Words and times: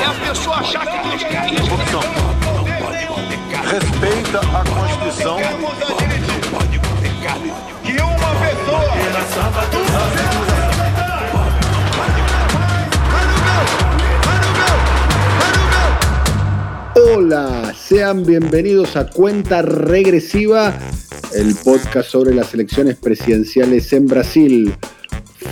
É 0.00 0.04
a 0.04 0.28
pessoa 0.28 0.56
achar 0.56 0.86
que 0.86 1.24
quer 1.24 1.52
isso. 1.52 1.70
Corrupção. 1.70 2.00
Respeita 3.70 4.40
a 4.40 4.64
Constituição. 4.64 5.38
que 7.82 7.92
uma 8.02 8.34
pessoa 8.40 8.96
Hola, 16.94 17.72
sean 17.74 18.24
bienvenidos 18.24 18.96
a 18.96 19.06
Cuenta 19.06 19.62
Regresiva, 19.62 20.74
el 21.34 21.54
podcast 21.56 22.10
sobre 22.10 22.34
las 22.34 22.52
elecciones 22.54 22.96
presidenciales 22.96 23.92
en 23.92 24.06
Brasil. 24.06 24.74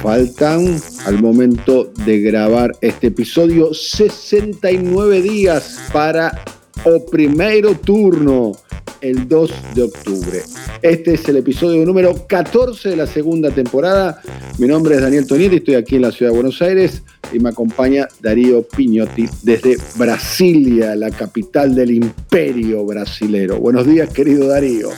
Faltan 0.05 0.79
al 1.07 1.23
momento 1.23 1.91
de 2.05 2.21
grabar 2.21 2.77
este 2.83 3.07
episodio 3.07 3.73
69 3.73 5.23
días 5.23 5.80
para 5.95 6.45
o 6.85 7.07
primeiro 7.07 7.75
turno, 7.75 8.53
el 9.01 9.27
2 9.27 9.51
de 9.74 9.83
octubre. 9.85 10.43
Este 10.83 11.15
es 11.15 11.27
el 11.30 11.38
episodio 11.38 11.87
número 11.87 12.27
14 12.27 12.91
de 12.91 12.96
la 12.96 13.07
segunda 13.07 13.51
temporada. 13.51 14.21
Mi 14.59 14.66
nombre 14.66 14.96
es 14.96 15.01
Daniel 15.01 15.27
Tonietti, 15.27 15.57
estoy 15.57 15.77
aquí 15.77 15.96
en 15.96 16.02
la 16.02 16.13
ciudad 16.13 16.33
de 16.33 16.37
Buenos 16.37 16.61
Aires 16.61 17.02
y 17.33 17.39
me 17.39 17.49
acompaña 17.49 18.07
Darío 18.21 18.63
Piñotti 18.63 19.24
desde 19.43 19.79
Brasilia, 19.96 20.95
la 20.96 21.11
capital 21.13 21.74
del 21.74 21.93
imperio 21.93 22.85
brasilero. 22.85 23.59
Buenos 23.59 23.87
días, 23.87 24.13
querido 24.13 24.49
Darío. 24.49 24.91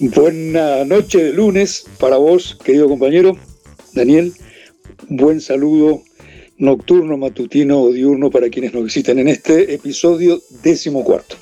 Buena 0.00 0.86
noche 0.86 1.22
de 1.22 1.32
lunes 1.34 1.84
para 2.00 2.16
vos, 2.16 2.56
querido 2.64 2.88
compañero 2.88 3.36
Daniel. 3.92 4.32
Buen 5.08 5.40
saludo 5.40 6.02
nocturno, 6.58 7.16
matutino 7.16 7.80
o 7.80 7.92
diurno 7.92 8.30
para 8.30 8.48
quienes 8.48 8.72
nos 8.72 8.84
visiten 8.84 9.18
en 9.18 9.28
este 9.28 9.74
episodio 9.74 10.40
décimo 10.62 11.02
cuarto. 11.04 11.36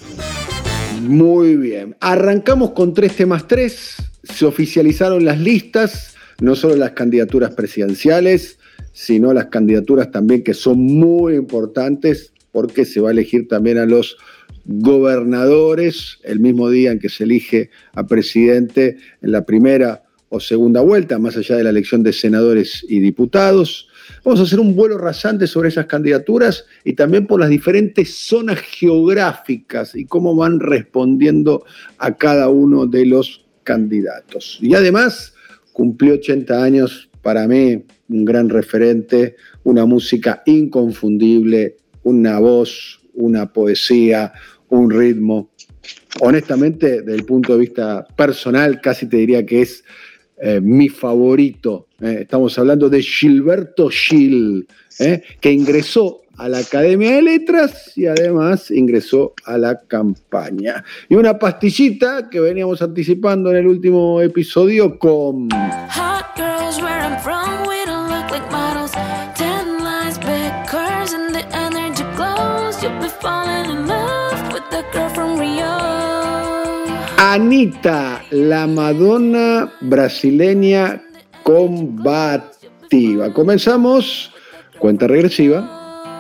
Muy 1.02 1.56
bien. 1.56 1.96
Arrancamos 2.00 2.70
con 2.72 2.94
tres 2.94 3.16
temas 3.16 3.46
tres. 3.46 3.96
Se 4.24 4.46
oficializaron 4.46 5.24
las 5.24 5.38
listas, 5.40 6.14
no 6.40 6.54
solo 6.54 6.76
las 6.76 6.92
candidaturas 6.92 7.54
presidenciales, 7.54 8.58
sino 8.92 9.32
las 9.32 9.46
candidaturas 9.46 10.10
también 10.10 10.42
que 10.42 10.54
son 10.54 10.78
muy 10.78 11.34
importantes 11.34 12.32
porque 12.52 12.84
se 12.84 13.00
va 13.00 13.08
a 13.08 13.12
elegir 13.12 13.48
también 13.48 13.78
a 13.78 13.86
los 13.86 14.16
gobernadores 14.64 16.18
el 16.22 16.40
mismo 16.40 16.70
día 16.70 16.92
en 16.92 16.98
que 16.98 17.08
se 17.08 17.24
elige 17.24 17.70
a 17.94 18.06
presidente 18.06 18.98
en 19.22 19.32
la 19.32 19.44
primera 19.44 20.01
o 20.34 20.40
segunda 20.40 20.80
vuelta, 20.80 21.18
más 21.18 21.36
allá 21.36 21.58
de 21.58 21.64
la 21.64 21.68
elección 21.68 22.02
de 22.02 22.10
senadores 22.14 22.86
y 22.88 23.00
diputados. 23.00 23.88
Vamos 24.24 24.40
a 24.40 24.44
hacer 24.44 24.60
un 24.60 24.74
vuelo 24.74 24.96
rasante 24.96 25.46
sobre 25.46 25.68
esas 25.68 25.84
candidaturas 25.84 26.64
y 26.84 26.94
también 26.94 27.26
por 27.26 27.38
las 27.38 27.50
diferentes 27.50 28.14
zonas 28.14 28.58
geográficas 28.60 29.94
y 29.94 30.06
cómo 30.06 30.34
van 30.34 30.58
respondiendo 30.58 31.66
a 31.98 32.16
cada 32.16 32.48
uno 32.48 32.86
de 32.86 33.04
los 33.04 33.44
candidatos. 33.62 34.58
Y 34.62 34.74
además 34.74 35.34
cumplió 35.74 36.14
80 36.14 36.64
años, 36.64 37.10
para 37.20 37.46
mí, 37.46 37.84
un 38.08 38.24
gran 38.24 38.48
referente, 38.48 39.36
una 39.64 39.84
música 39.84 40.42
inconfundible, 40.46 41.76
una 42.04 42.38
voz, 42.38 43.00
una 43.12 43.52
poesía, 43.52 44.32
un 44.70 44.90
ritmo. 44.90 45.50
Honestamente, 46.20 47.02
desde 47.02 47.16
el 47.16 47.26
punto 47.26 47.52
de 47.52 47.60
vista 47.60 48.06
personal, 48.16 48.80
casi 48.80 49.06
te 49.06 49.18
diría 49.18 49.44
que 49.44 49.60
es 49.60 49.84
eh, 50.42 50.60
mi 50.60 50.88
favorito. 50.88 51.86
eh. 52.00 52.18
Estamos 52.22 52.58
hablando 52.58 52.90
de 52.90 53.00
Gilberto 53.00 53.88
Gil, 53.88 54.66
eh, 54.98 55.22
que 55.40 55.52
ingresó 55.52 56.22
a 56.36 56.48
la 56.48 56.58
Academia 56.58 57.12
de 57.12 57.22
Letras 57.22 57.92
y 57.96 58.06
además 58.06 58.70
ingresó 58.72 59.34
a 59.44 59.56
la 59.56 59.80
campaña. 59.82 60.82
Y 61.08 61.14
una 61.14 61.38
pastillita 61.38 62.28
que 62.28 62.40
veníamos 62.40 62.82
anticipando 62.82 63.50
en 63.50 63.58
el 63.58 63.66
último 63.68 64.20
episodio 64.20 64.98
con... 64.98 65.48
Anita, 77.24 78.20
la 78.32 78.66
Madonna 78.66 79.72
brasileña 79.80 81.00
combativa. 81.44 83.32
Comenzamos, 83.32 84.32
cuenta 84.80 85.06
regresiva. 85.06 86.18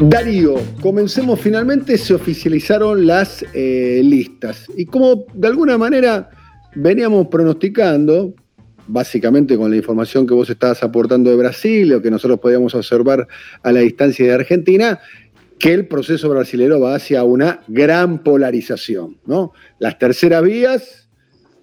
Darío, 0.00 0.54
comencemos 0.80 1.38
finalmente, 1.38 1.98
se 1.98 2.14
oficializaron 2.14 3.06
las 3.06 3.44
eh, 3.52 4.00
listas. 4.02 4.64
Y 4.74 4.86
como 4.86 5.26
de 5.34 5.48
alguna 5.48 5.76
manera 5.76 6.30
veníamos 6.74 7.26
pronosticando, 7.26 8.32
básicamente 8.88 9.56
con 9.56 9.70
la 9.70 9.76
información 9.76 10.26
que 10.26 10.32
vos 10.32 10.48
estabas 10.48 10.82
aportando 10.82 11.28
de 11.28 11.36
Brasil 11.36 11.92
o 11.92 12.00
que 12.00 12.10
nosotros 12.10 12.40
podíamos 12.40 12.74
observar 12.74 13.26
a 13.62 13.72
la 13.72 13.80
distancia 13.80 14.24
de 14.26 14.32
Argentina, 14.32 15.00
que 15.58 15.72
el 15.72 15.86
proceso 15.86 16.28
brasilero 16.28 16.80
va 16.80 16.96
hacia 16.96 17.24
una 17.24 17.62
gran 17.68 18.22
polarización. 18.22 19.18
¿no? 19.26 19.52
Las 19.78 19.98
terceras 19.98 20.42
vías 20.42 21.08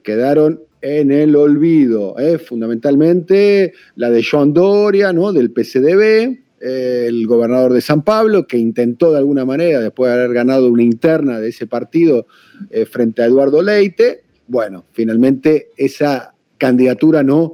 quedaron 0.04 0.62
en 0.82 1.12
el 1.12 1.36
olvido, 1.36 2.18
¿eh? 2.20 2.38
fundamentalmente 2.38 3.74
la 3.96 4.10
de 4.10 4.24
Joan 4.24 4.54
Doria, 4.54 5.14
¿no? 5.14 5.32
del 5.32 5.52
PCDB, 5.52 6.44
el 6.60 7.28
gobernador 7.28 7.74
de 7.74 7.82
San 7.82 8.04
Pablo, 8.04 8.48
que 8.48 8.58
intentó 8.58 9.12
de 9.12 9.18
alguna 9.18 9.46
manera, 9.46 9.82
después 9.82 10.10
de 10.10 10.20
haber 10.20 10.34
ganado 10.34 10.70
una 10.70 10.84
interna 10.84 11.40
de 11.40 11.50
ese 11.50 11.68
partido 11.68 12.26
eh, 12.70 12.86
frente 12.86 13.22
a 13.22 13.26
Eduardo 13.26 13.62
Leite, 13.62 14.24
bueno, 14.48 14.86
finalmente 14.92 15.70
esa 15.78 16.34
candidatura 16.58 17.24
no 17.24 17.54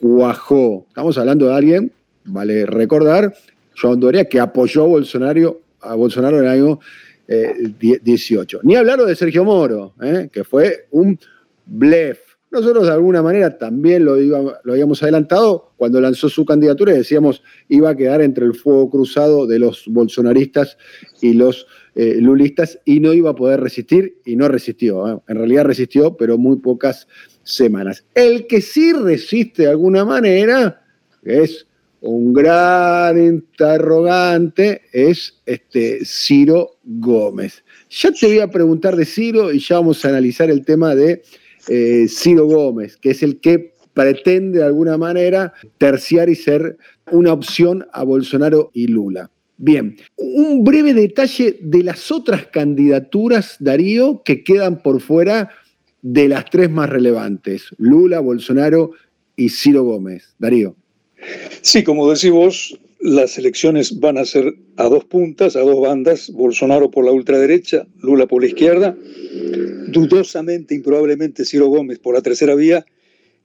cuajó. 0.00 0.84
Estamos 0.88 1.16
hablando 1.16 1.46
de 1.46 1.54
alguien, 1.54 1.92
vale 2.24 2.66
recordar, 2.66 3.34
Joan 3.80 4.00
Doria, 4.00 4.26
que 4.26 4.40
apoyó 4.40 4.84
a 4.84 4.88
Bolsonaro, 4.88 5.60
a 5.82 5.94
Bolsonaro 5.94 6.38
en 6.38 6.44
el 6.44 6.50
año 6.50 6.80
eh, 7.28 7.54
18. 8.02 8.60
Ni 8.62 8.76
hablar 8.76 9.00
de 9.00 9.16
Sergio 9.16 9.44
Moro, 9.44 9.94
eh, 10.02 10.28
que 10.32 10.44
fue 10.44 10.86
un 10.90 11.18
blef. 11.66 12.18
Nosotros 12.50 12.86
de 12.86 12.92
alguna 12.92 13.22
manera 13.22 13.56
también 13.56 14.04
lo, 14.04 14.20
iba, 14.20 14.60
lo, 14.62 14.72
habíamos 14.72 15.02
adelantado 15.02 15.72
cuando 15.78 16.00
lanzó 16.00 16.28
su 16.28 16.44
candidatura 16.44 16.92
y 16.92 16.98
decíamos 16.98 17.42
iba 17.68 17.88
a 17.90 17.96
quedar 17.96 18.20
entre 18.20 18.44
el 18.44 18.54
fuego 18.54 18.90
cruzado 18.90 19.46
de 19.46 19.58
los 19.58 19.84
bolsonaristas 19.86 20.76
y 21.22 21.32
los 21.32 21.66
eh, 21.94 22.16
lulistas 22.20 22.78
y 22.84 23.00
no 23.00 23.14
iba 23.14 23.30
a 23.30 23.34
poder 23.34 23.60
resistir 23.60 24.18
y 24.26 24.36
no 24.36 24.48
resistió. 24.48 25.08
¿eh? 25.08 25.18
En 25.28 25.36
realidad 25.36 25.64
resistió, 25.64 26.16
pero 26.16 26.36
muy 26.36 26.56
pocas 26.56 27.08
semanas. 27.42 28.04
El 28.14 28.46
que 28.46 28.60
sí 28.60 28.92
resiste 28.92 29.62
de 29.62 29.68
alguna 29.70 30.04
manera 30.04 30.82
es 31.22 31.66
un 32.02 32.32
gran 32.32 33.16
interrogante, 33.16 34.82
es 34.92 35.40
este 35.46 36.04
Ciro 36.04 36.78
Gómez. 36.84 37.64
Ya 37.90 38.10
te 38.12 38.26
voy 38.26 38.40
a 38.40 38.50
preguntar 38.50 38.96
de 38.96 39.04
Ciro 39.04 39.52
y 39.52 39.60
ya 39.60 39.76
vamos 39.76 40.04
a 40.04 40.08
analizar 40.08 40.50
el 40.50 40.64
tema 40.64 40.94
de 40.94 41.22
eh, 41.68 42.06
Ciro 42.08 42.46
Gómez, 42.46 42.96
que 42.96 43.10
es 43.10 43.22
el 43.22 43.38
que 43.40 43.74
pretende 43.94 44.58
de 44.58 44.64
alguna 44.64 44.98
manera 44.98 45.52
terciar 45.78 46.28
y 46.28 46.34
ser 46.34 46.76
una 47.12 47.32
opción 47.32 47.86
a 47.92 48.02
Bolsonaro 48.02 48.70
y 48.74 48.88
Lula. 48.88 49.30
Bien, 49.56 49.96
un 50.16 50.64
breve 50.64 50.94
detalle 50.94 51.56
de 51.60 51.84
las 51.84 52.10
otras 52.10 52.46
candidaturas, 52.46 53.56
Darío, 53.60 54.22
que 54.24 54.42
quedan 54.42 54.82
por 54.82 55.00
fuera 55.00 55.50
de 56.00 56.26
las 56.26 56.46
tres 56.50 56.68
más 56.68 56.90
relevantes, 56.90 57.68
Lula, 57.78 58.18
Bolsonaro 58.18 58.90
y 59.36 59.50
Ciro 59.50 59.84
Gómez. 59.84 60.34
Darío. 60.40 60.74
Sí, 61.60 61.84
como 61.84 62.10
decís 62.10 62.30
vos, 62.30 62.78
las 63.00 63.36
elecciones 63.38 63.98
van 63.98 64.18
a 64.18 64.24
ser 64.24 64.54
a 64.76 64.84
dos 64.84 65.04
puntas, 65.04 65.56
a 65.56 65.60
dos 65.60 65.80
bandas, 65.80 66.30
Bolsonaro 66.30 66.90
por 66.90 67.04
la 67.04 67.12
ultraderecha, 67.12 67.86
Lula 68.00 68.26
por 68.26 68.42
la 68.42 68.48
izquierda, 68.48 68.96
dudosamente, 69.88 70.74
improbablemente 70.74 71.44
Ciro 71.44 71.66
Gómez 71.66 71.98
por 71.98 72.14
la 72.14 72.22
tercera 72.22 72.54
vía 72.54 72.86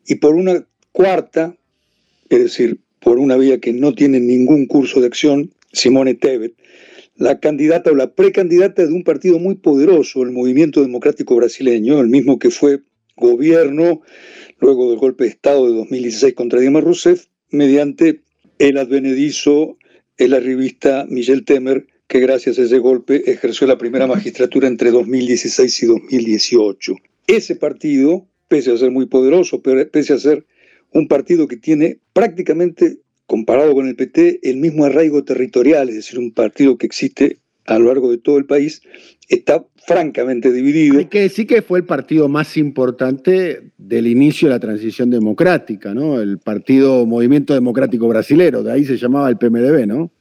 y 0.06 0.16
por 0.16 0.36
una 0.36 0.66
cuarta, 0.92 1.56
es 2.30 2.40
decir, 2.40 2.80
por 3.00 3.20
una 3.20 3.36
vía 3.38 3.60
que 3.60 3.74
no 3.74 3.94
tiene 3.94 4.20
ningún 4.20 4.68
curso 4.68 5.02
de 5.02 5.08
acción, 5.08 5.52
Simone 5.74 6.14
Tebet, 6.14 6.54
la 7.16 7.40
candidata 7.40 7.92
o 7.92 7.96
la 7.96 8.14
precandidata 8.14 8.86
de 8.86 8.94
un 8.94 9.04
partido 9.04 9.40
muy 9.40 9.56
poderoso, 9.56 10.22
el 10.22 10.32
Movimiento 10.32 10.82
Democrático 10.82 11.36
Brasileño, 11.36 12.00
el 12.00 12.08
mismo 12.08 12.38
que 12.38 12.52
fue 12.52 12.82
gobierno 13.16 14.02
luego 14.60 14.90
del 14.90 15.00
golpe 15.00 15.24
de 15.24 15.32
Estado 15.32 15.66
de 15.66 15.78
2016 15.78 16.34
contra 16.36 16.60
Dilma 16.60 16.82
Rousseff, 16.82 17.26
mediante 17.50 18.22
el 18.60 18.78
advenedizo, 18.78 19.78
el 20.18 20.34
arribista 20.34 21.06
Michel 21.10 21.46
Temer, 21.46 21.88
que 22.08 22.20
gracias 22.20 22.58
a 22.58 22.64
ese 22.64 22.80
golpe 22.80 23.30
ejerció 23.30 23.68
la 23.68 23.78
primera 23.78 24.08
magistratura 24.08 24.68
entre 24.68 24.92
2016 24.92 25.84
y 25.84 25.86
2018. 25.86 26.96
Ese 27.28 27.56
partido, 27.56 28.26
pese 28.48 28.72
a 28.72 28.78
ser 28.78 28.92
muy 28.92 29.06
poderoso, 29.06 29.62
pese 29.62 30.14
a 30.14 30.18
ser 30.18 30.46
un 30.94 31.08
partido 31.08 31.48
que 31.48 31.58
tiene 31.58 32.00
prácticamente, 32.14 33.00
comparado 33.26 33.74
con 33.74 33.88
el 33.88 33.96
PT, 33.96 34.40
el 34.44 34.58
mismo 34.58 34.86
arraigo 34.86 35.24
territorial, 35.26 35.90
es 35.90 35.96
decir, 35.96 36.18
un 36.18 36.32
partido 36.32 36.78
que 36.78 36.86
existe 36.86 37.40
a 37.66 37.78
lo 37.78 37.88
largo 37.88 38.10
de 38.10 38.18
todo 38.18 38.38
el 38.38 38.46
país, 38.46 38.82
está 39.28 39.66
francamente 39.88 40.52
dividido. 40.52 41.00
Hay 41.00 41.06
que 41.06 41.22
decir 41.22 41.48
que 41.48 41.62
fue 41.62 41.80
el 41.80 41.86
partido 41.86 42.28
más 42.28 42.58
importante 42.58 43.62
del 43.78 44.08
inicio 44.08 44.50
de 44.50 44.54
la 44.54 44.60
transición 44.60 45.10
democrática, 45.10 45.94
¿no? 45.94 46.20
El 46.20 46.40
partido 46.40 47.06
Movimiento 47.06 47.54
Democrático 47.54 48.06
Brasilero, 48.10 48.64
de 48.64 48.74
ahí 48.74 48.84
se 48.84 48.98
llamaba 48.98 49.30
el 49.30 49.38
PMDB, 49.38 49.88
¿no? 49.88 50.12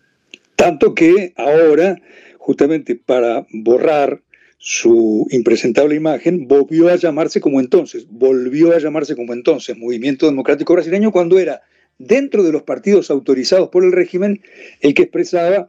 Tanto 0.55 0.95
que 0.95 1.33
ahora, 1.37 2.01
justamente 2.39 2.95
para 2.95 3.45
borrar 3.53 4.23
su 4.57 5.27
impresentable 5.31 5.97
imagen, 5.97 6.47
volvió 6.47 6.89
a 6.89 6.95
llamarse 6.95 7.41
como 7.41 7.59
entonces, 7.59 8.07
volvió 8.09 8.73
a 8.73 8.79
llamarse 8.79 9.17
como 9.17 9.33
entonces, 9.33 9.77
Movimiento 9.77 10.27
Democrático 10.27 10.75
Brasileño, 10.75 11.11
cuando 11.11 11.41
era 11.41 11.63
dentro 11.99 12.45
de 12.45 12.53
los 12.53 12.63
partidos 12.63 13.11
autorizados 13.11 13.71
por 13.71 13.85
el 13.85 13.91
régimen 13.91 14.43
el 14.81 14.95
que 14.95 15.03
expresaba 15.03 15.67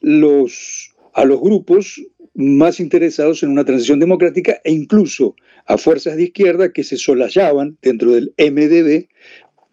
los, 0.00 0.96
a 1.14 1.24
los 1.24 1.40
grupos 1.40 2.02
más 2.36 2.80
interesados 2.80 3.42
en 3.42 3.50
una 3.50 3.64
transición 3.64 3.98
democrática 3.98 4.60
e 4.62 4.72
incluso 4.72 5.34
a 5.66 5.78
fuerzas 5.78 6.16
de 6.16 6.24
izquierda 6.24 6.72
que 6.72 6.84
se 6.84 6.96
solayaban 6.96 7.78
dentro 7.82 8.12
del 8.12 8.34
MDB 8.38 9.08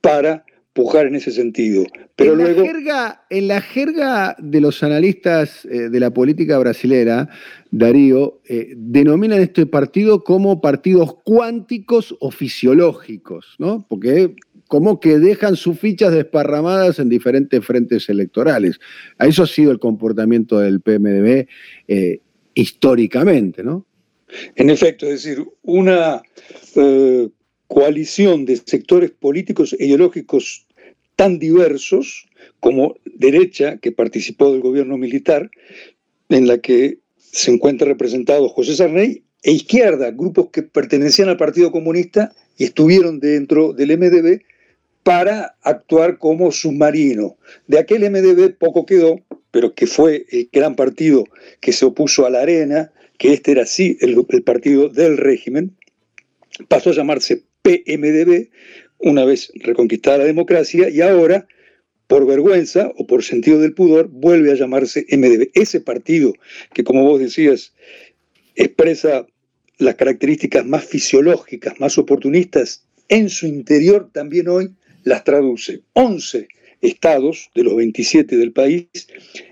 para 0.02 0.46
pujar 0.74 1.06
en 1.06 1.16
ese 1.16 1.32
sentido. 1.32 1.86
Pero 2.16 2.34
en, 2.34 2.38
luego... 2.40 2.62
la 2.62 2.68
jerga, 2.68 3.26
en 3.30 3.48
la 3.48 3.62
jerga 3.62 4.36
de 4.40 4.62
los 4.62 4.82
analistas 4.82 5.66
eh, 5.66 5.90
de 5.90 6.00
la 6.00 6.12
política 6.12 6.58
brasilera, 6.58 7.30
Darío, 7.70 8.42
eh, 8.48 8.74
denominan 8.76 9.42
este 9.42 9.66
partido 9.66 10.24
como 10.24 10.62
partidos 10.62 11.16
cuánticos 11.24 12.16
o 12.20 12.32
fisiológicos, 12.32 13.56
¿no? 13.60 13.86
Porque 13.88 14.36
como 14.68 15.00
que 15.00 15.20
dejan 15.20 15.56
sus 15.56 15.78
fichas 15.78 16.14
desparramadas 16.14 16.98
en 16.98 17.08
diferentes 17.08 17.64
frentes 17.64 18.10
electorales. 18.10 18.80
A 19.20 19.28
eso 19.28 19.44
ha 19.44 19.48
sido 19.48 19.72
el 19.72 19.78
comportamiento 19.78 20.58
del 20.58 20.82
PMDB 20.82 21.48
eh, 21.88 22.22
históricamente, 22.54 23.64
¿no? 23.64 23.86
En 24.56 24.70
efecto, 24.70 25.06
es 25.06 25.24
decir, 25.24 25.46
una 25.62 26.22
eh, 26.76 27.30
coalición 27.68 28.46
de 28.46 28.58
sectores 28.58 29.12
políticos 29.12 29.76
e 29.78 29.86
ideológicos 29.86 30.66
tan 31.16 31.40
diversos 31.40 32.28
como 32.60 32.96
derecha, 33.06 33.78
que 33.78 33.92
participó 33.92 34.52
del 34.52 34.62
gobierno 34.62 34.98
militar, 34.98 35.52
en 36.30 36.48
la 36.48 36.58
que 36.60 37.00
se 37.18 37.52
encuentra 37.52 37.88
representado 37.88 38.50
José 38.50 38.76
Sarney, 38.76 39.24
e 39.44 39.52
izquierda, 39.52 40.12
grupos 40.12 40.48
que 40.52 40.64
pertenecían 40.64 41.28
al 41.28 41.38
Partido 41.38 41.72
Comunista 41.72 42.34
y 42.58 42.64
estuvieron 42.64 43.20
dentro 43.20 43.74
del 43.74 43.98
MDB 43.98 44.42
para 45.04 45.58
actuar 45.62 46.18
como 46.18 46.52
submarino. 46.52 47.36
De 47.68 47.78
aquel 47.78 48.10
MDB 48.10 48.58
poco 48.58 48.86
quedó, 48.86 49.20
pero 49.54 49.76
que 49.76 49.86
fue 49.86 50.26
el 50.32 50.50
gran 50.52 50.76
partido 50.76 51.26
que 51.62 51.74
se 51.74 51.86
opuso 51.86 52.26
a 52.26 52.32
la 52.32 52.42
arena, 52.42 52.92
que 53.20 53.34
este 53.34 53.52
era 53.52 53.68
sí 53.68 54.00
el, 54.02 54.16
partido 54.44 54.90
del 54.90 55.16
régimen, 55.16 55.78
pasó 56.68 56.90
a 56.90 56.94
llamarse 56.94 57.44
PMDB 57.62 58.50
una 58.98 59.26
vez 59.26 59.52
reconquistada 59.54 60.18
la 60.18 60.24
democracia 60.24 60.90
y 60.90 61.02
ahora, 61.02 61.48
por 62.08 62.26
vergüenza 62.26 62.92
o 62.98 63.06
por 63.06 63.24
sentido 63.24 63.60
del 63.60 63.76
pudor, 63.76 64.08
vuelve 64.08 64.52
a 64.52 64.56
llamarse 64.56 65.06
MDB. 65.12 65.52
Ese 65.54 65.82
partido 65.82 66.34
que, 66.74 66.84
como 66.84 67.04
vos 67.04 67.20
decías, 67.20 67.76
expresa 68.56 69.28
las 69.78 69.94
características 69.94 70.66
más 70.66 70.84
fisiológicas, 70.84 71.80
más 71.80 72.00
oportunistas, 72.00 72.88
en 73.08 73.30
su 73.30 73.46
interior 73.46 74.10
también 74.12 74.48
hoy 74.48 74.72
las 75.04 75.24
traduce. 75.24 75.84
11 75.94 76.48
estados 76.84 77.50
de 77.56 77.64
los 77.64 77.76
27 77.76 78.38
del 78.38 78.52
país 78.52 78.88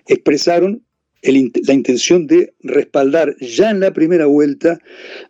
expresaron 0.08 0.84
la 1.24 1.74
intención 1.74 2.26
de 2.26 2.54
respaldar 2.62 3.36
ya 3.40 3.70
en 3.70 3.80
la 3.80 3.94
primera 3.94 4.26
vuelta 4.26 4.80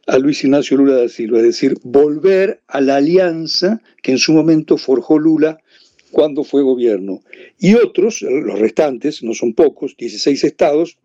a 0.08 0.18
Luis 0.18 0.44
Ignacio 0.44 0.78
Lula 0.78 0.96
da 0.96 1.10
Silva, 1.10 1.40
es 1.40 1.44
decir, 1.44 1.76
volver 1.84 2.62
a 2.68 2.80
la 2.80 2.98
alianza 2.98 3.82
que 4.02 4.14
en 4.14 4.18
su 4.18 4.32
momento 4.32 4.78
forjó 4.78 5.20
Lula 5.20 5.60
cuando 6.12 6.44
fue 6.44 6.64
gobierno. 6.64 7.22
Y 7.60 7.76
otros, 7.76 8.22
los 8.22 8.58
restantes, 8.58 9.22
no 9.22 9.34
son 9.34 9.54
pocos, 9.54 9.96
16 9.98 10.44
estados, 10.46 10.98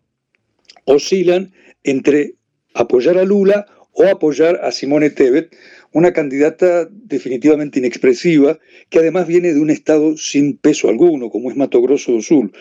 oscilan 0.85 1.51
entre 1.83 2.35
apoyar 2.73 3.17
a 3.17 3.25
Lula 3.25 3.65
o 3.97 4.05
apoyar 4.05 4.59
a 4.63 4.71
Simone 4.71 5.09
Tebet, 5.09 5.55
una 5.91 6.13
candidata 6.13 6.87
definitivamente 6.91 7.79
inexpresiva, 7.79 8.59
que 8.89 8.99
además 8.99 9.25
viene 9.25 9.53
de 9.53 9.59
un 9.59 9.71
Estado 9.71 10.15
sin 10.17 10.57
peso 10.57 10.87
alguno, 10.87 11.31
como 11.31 11.49
es 11.49 11.57
Mato 11.57 11.81
Grosso 11.81 12.11
do 12.11 12.21
Sul, 12.21 12.53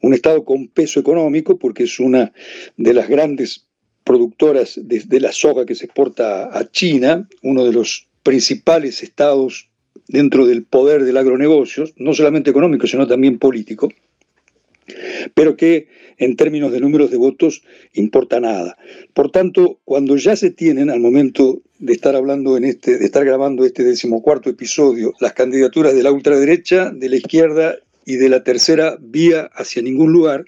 un 0.00 0.14
Estado 0.14 0.44
con 0.44 0.68
peso 0.68 1.00
económico, 1.00 1.58
porque 1.58 1.84
es 1.84 1.98
una 1.98 2.32
de 2.76 2.94
las 2.94 3.08
grandes 3.08 3.66
productoras 4.04 4.78
de, 4.80 5.20
la 5.20 5.32
soja 5.32 5.66
que 5.66 5.74
se 5.74 5.86
exporta 5.86 6.56
a 6.56 6.70
China, 6.70 7.28
uno 7.42 7.64
de 7.64 7.72
los 7.72 8.06
principales 8.22 9.02
estados 9.02 9.68
dentro 10.06 10.46
del 10.46 10.62
poder 10.62 11.02
del 11.02 11.16
agronegocio, 11.16 11.86
no 11.96 12.14
solamente 12.14 12.50
económico, 12.50 12.86
sino 12.86 13.06
también 13.08 13.38
político 13.38 13.88
pero 15.34 15.56
que 15.56 15.88
en 16.18 16.36
términos 16.36 16.72
de 16.72 16.80
números 16.80 17.10
de 17.10 17.16
votos 17.16 17.62
importa 17.92 18.40
nada. 18.40 18.76
Por 19.12 19.30
tanto, 19.30 19.80
cuando 19.84 20.16
ya 20.16 20.36
se 20.36 20.50
tienen, 20.50 20.90
al 20.90 21.00
momento 21.00 21.62
de 21.78 21.92
estar 21.92 22.16
hablando 22.16 22.56
en 22.56 22.64
este, 22.64 22.98
de 22.98 23.04
estar 23.04 23.24
grabando 23.24 23.64
este 23.64 23.84
decimocuarto 23.84 24.50
episodio, 24.50 25.12
las 25.20 25.32
candidaturas 25.32 25.94
de 25.94 26.02
la 26.02 26.12
ultraderecha, 26.12 26.90
de 26.90 27.08
la 27.08 27.16
izquierda 27.16 27.76
y 28.06 28.16
de 28.16 28.28
la 28.28 28.44
tercera 28.44 28.96
vía 29.00 29.50
hacia 29.54 29.82
ningún 29.82 30.12
lugar, 30.12 30.44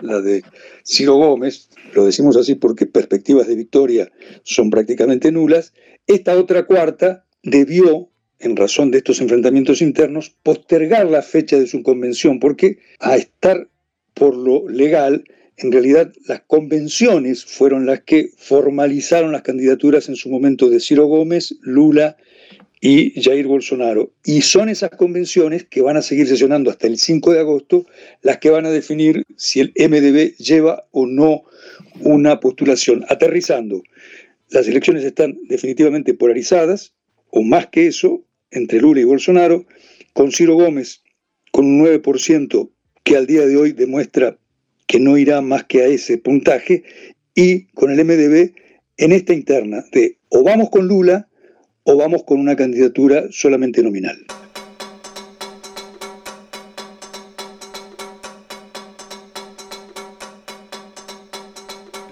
la 0.00 0.20
de 0.20 0.42
Ciro 0.84 1.16
Gómez, 1.16 1.68
lo 1.92 2.06
decimos 2.06 2.36
así 2.36 2.54
porque 2.54 2.86
perspectivas 2.86 3.46
de 3.46 3.54
victoria 3.54 4.10
son 4.42 4.70
prácticamente 4.70 5.30
nulas, 5.32 5.72
esta 6.06 6.36
otra 6.38 6.64
cuarta 6.64 7.24
debió 7.42 8.08
en 8.40 8.56
razón 8.56 8.90
de 8.90 8.98
estos 8.98 9.20
enfrentamientos 9.20 9.82
internos, 9.82 10.34
postergar 10.42 11.06
la 11.06 11.22
fecha 11.22 11.58
de 11.58 11.66
su 11.66 11.82
convención, 11.82 12.40
porque 12.40 12.78
a 12.98 13.16
estar 13.16 13.68
por 14.20 14.36
lo 14.36 14.68
legal, 14.68 15.24
en 15.56 15.72
realidad 15.72 16.12
las 16.26 16.42
convenciones 16.42 17.42
fueron 17.42 17.86
las 17.86 18.02
que 18.02 18.28
formalizaron 18.36 19.32
las 19.32 19.40
candidaturas 19.40 20.10
en 20.10 20.16
su 20.16 20.28
momento 20.28 20.68
de 20.68 20.78
Ciro 20.78 21.06
Gómez, 21.06 21.54
Lula 21.62 22.18
y 22.82 23.18
Jair 23.18 23.46
Bolsonaro. 23.46 24.12
Y 24.22 24.42
son 24.42 24.68
esas 24.68 24.90
convenciones 24.90 25.64
que 25.64 25.80
van 25.80 25.96
a 25.96 26.02
seguir 26.02 26.28
sesionando 26.28 26.68
hasta 26.68 26.86
el 26.86 26.98
5 26.98 27.32
de 27.32 27.40
agosto 27.40 27.86
las 28.20 28.36
que 28.40 28.50
van 28.50 28.66
a 28.66 28.70
definir 28.70 29.24
si 29.36 29.60
el 29.60 29.72
MDB 29.74 30.36
lleva 30.36 30.84
o 30.90 31.06
no 31.06 31.44
una 32.00 32.40
postulación. 32.40 33.06
Aterrizando, 33.08 33.82
las 34.50 34.68
elecciones 34.68 35.02
están 35.02 35.38
definitivamente 35.48 36.12
polarizadas, 36.12 36.92
o 37.30 37.40
más 37.40 37.68
que 37.68 37.86
eso, 37.86 38.22
entre 38.50 38.82
Lula 38.82 39.00
y 39.00 39.04
Bolsonaro, 39.04 39.64
con 40.12 40.30
Ciro 40.30 40.56
Gómez 40.56 41.00
con 41.52 41.64
un 41.64 41.86
9% 41.86 42.70
que 43.10 43.16
al 43.16 43.26
día 43.26 43.44
de 43.44 43.56
hoy 43.56 43.72
demuestra 43.72 44.38
que 44.86 45.00
no 45.00 45.18
irá 45.18 45.40
más 45.40 45.64
que 45.64 45.82
a 45.82 45.86
ese 45.86 46.16
puntaje, 46.16 46.84
y 47.34 47.64
con 47.74 47.90
el 47.90 48.04
MDB 48.04 48.52
en 48.98 49.10
esta 49.10 49.34
interna 49.34 49.84
de 49.90 50.18
o 50.28 50.44
vamos 50.44 50.70
con 50.70 50.86
Lula 50.86 51.26
o 51.82 51.96
vamos 51.96 52.22
con 52.22 52.38
una 52.38 52.54
candidatura 52.54 53.24
solamente 53.32 53.82
nominal. 53.82 54.16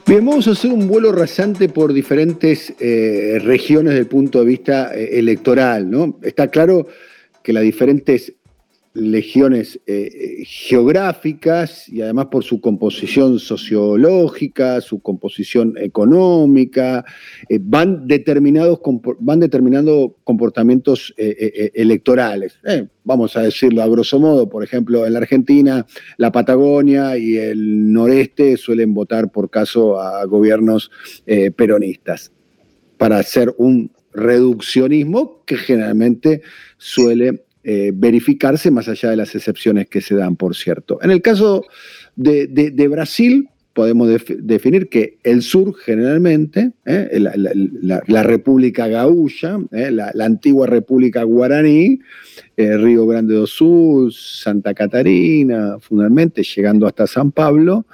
Bien, 0.04 0.26
vamos 0.26 0.48
a 0.48 0.50
hacer 0.50 0.72
un 0.72 0.88
vuelo 0.88 1.12
rasante 1.12 1.68
por 1.68 1.92
diferentes 1.92 2.74
eh, 2.80 3.38
regiones 3.44 3.90
desde 3.90 4.00
el 4.00 4.08
punto 4.08 4.40
de 4.40 4.46
vista 4.46 4.92
eh, 4.92 5.20
electoral, 5.20 5.88
¿no? 5.88 6.18
Está 6.24 6.48
claro 6.48 6.88
que 7.44 7.52
las 7.52 7.62
diferentes 7.62 8.34
legiones 8.98 9.80
eh, 9.86 10.42
geográficas 10.44 11.88
y 11.88 12.02
además 12.02 12.26
por 12.26 12.44
su 12.44 12.60
composición 12.60 13.38
sociológica, 13.38 14.80
su 14.80 15.00
composición 15.00 15.74
económica, 15.78 17.04
eh, 17.48 17.58
van, 17.62 18.06
determinados, 18.06 18.80
van 19.20 19.40
determinando 19.40 20.16
comportamientos 20.24 21.14
eh, 21.16 21.70
electorales. 21.74 22.58
vamos 23.04 23.36
a 23.36 23.42
decirlo 23.42 23.82
a 23.82 23.88
grosso 23.88 24.18
modo, 24.18 24.48
por 24.48 24.62
ejemplo, 24.62 25.06
en 25.06 25.12
la 25.12 25.20
Argentina, 25.20 25.86
la 26.16 26.32
Patagonia 26.32 27.16
y 27.16 27.36
el 27.36 27.92
noreste 27.92 28.56
suelen 28.56 28.92
votar 28.92 29.30
por 29.30 29.48
caso 29.48 30.00
a 30.00 30.24
gobiernos 30.26 30.90
peronistas 31.56 32.32
para 32.98 33.18
hacer 33.18 33.54
un 33.58 33.90
reduccionismo 34.12 35.44
que 35.46 35.56
generalmente 35.56 36.42
suele 36.76 37.47
eh, 37.70 37.92
verificarse 37.94 38.70
más 38.70 38.88
allá 38.88 39.10
de 39.10 39.16
las 39.16 39.34
excepciones 39.34 39.90
que 39.90 40.00
se 40.00 40.14
dan, 40.14 40.36
por 40.36 40.56
cierto. 40.56 40.98
En 41.02 41.10
el 41.10 41.20
caso 41.20 41.66
de, 42.16 42.88
Brasil, 42.90 43.50
podemos 43.74 44.08
definir 44.38 44.88
que 44.88 45.18
el 45.22 45.42
sur 45.42 45.74
generalmente, 45.76 46.72
eh, 46.86 47.20
la, 47.20 48.22
República 48.22 48.88
Gaúcha, 48.88 49.58
eh, 49.72 49.90
la, 49.90 50.14
antigua 50.18 50.66
República 50.66 51.24
Guaraní, 51.24 52.00
Río 52.56 53.06
Grande 53.06 53.34
do 53.34 53.46
Sul, 53.46 54.14
Santa 54.14 54.72
Catarina, 54.72 55.78
fundamentalmente 55.78 56.44
llegando 56.44 56.86
hasta 56.86 57.06
San 57.06 57.32
Pablo, 57.32 57.84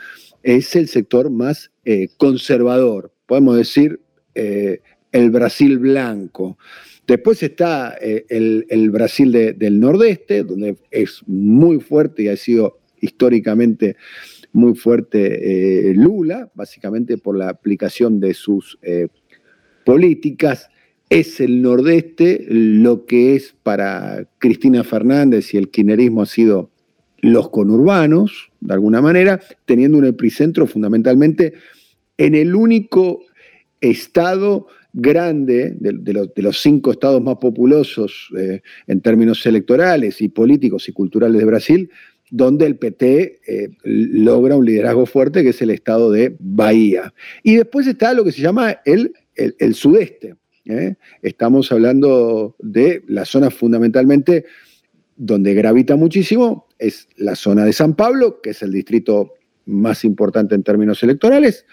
es 0.45 0.77
el 0.77 0.87
sector 0.87 1.31
más 1.31 1.73
conservador, 2.17 3.13
podemos 3.27 3.57
decir 3.57 3.99
el 4.35 5.31
Brasil 5.31 5.79
blanco. 5.79 6.59
Después 7.07 7.43
está 7.43 7.97
eh, 8.01 8.25
el, 8.29 8.91
Brasil 8.91 9.31
del 9.33 9.79
Nordeste, 9.79 10.43
donde 10.43 10.77
es 10.91 11.23
muy 11.27 11.81
fuerte 11.81 12.23
y 12.23 12.29
ha 12.29 12.37
sido 12.37 12.79
históricamente 13.01 13.97
muy 14.53 14.75
fuerte 14.75 15.91
eh, 15.91 15.95
Lula, 15.95 16.51
básicamente 16.55 17.19
por 17.19 17.37
la 17.37 17.51
aplicación 17.51 18.21
de 18.21 18.33
sus 18.33 18.79
eh, 18.83 19.09
políticas. 19.85 20.71
Es 21.11 21.41
el 21.41 21.61
Nordeste 21.61 22.47
lo 22.49 23.05
que 23.05 23.37
es 23.37 23.55
para 23.63 24.27
Cristina 24.39 24.83
Fernández 24.83 25.53
y 25.53 25.59
el 25.59 25.71
kirchnerismo 25.71 26.23
ha 26.23 26.27
sido 26.27 26.71
los 27.21 27.51
conurbanos, 27.51 28.51
de 28.61 28.75
alguna 28.75 29.03
manera, 29.03 29.41
teniendo 29.67 29.99
un 29.99 30.07
epicentro 30.07 30.67
fundamentalmente 30.67 31.55
en 32.17 32.35
el 32.35 32.55
único 32.55 33.21
estado 33.81 34.69
grande 34.95 35.75
de, 35.81 36.43
los, 36.43 36.63
cinco 36.63 36.93
estados 36.93 37.21
más 37.21 37.37
populosos 37.37 38.31
eh, 38.39 38.63
en 38.87 39.01
términos 39.01 39.45
electorales 39.45 40.23
y 40.23 40.29
políticos 40.29 40.89
y 40.89 40.93
culturales 40.93 41.41
de 41.41 41.45
Brasil, 41.45 41.91
donde 42.31 42.65
el 42.65 42.77
PT 42.77 43.41
eh, 43.47 43.71
logra 43.83 44.57
un 44.57 44.65
liderazgo 44.65 45.05
fuerte, 45.05 45.43
que 45.43 45.51
es 45.51 45.61
el 45.61 45.71
estado 45.71 46.13
de 46.13 46.37
Bahía. 46.39 47.13
Y 47.43 47.57
después 47.57 47.89
está 47.89 48.15
lo 48.15 48.25
que 48.25 48.31
se 48.33 48.41
llama 48.41 48.81
el, 48.85 49.13
el, 49.35 49.75
sudeste. 49.75 50.37
¿eh? 50.65 50.95
Estamos 51.23 51.73
hablando 51.73 52.55
de 52.61 53.03
la 53.09 53.25
zona 53.25 53.51
fundamentalmente 53.51 54.45
donde 55.17 55.55
gravita 55.55 55.97
muchísimo, 55.97 56.69
es 56.79 57.09
la 57.17 57.35
zona 57.35 57.65
de 57.65 57.73
San 57.73 57.95
Pablo, 57.95 58.41
que 58.41 58.51
es 58.51 58.63
el 58.63 58.73
distrito 58.73 59.35
más 59.67 60.05
importante 60.05 60.55
en 60.55 60.63
términos 60.63 61.03
electorales. 61.03 61.67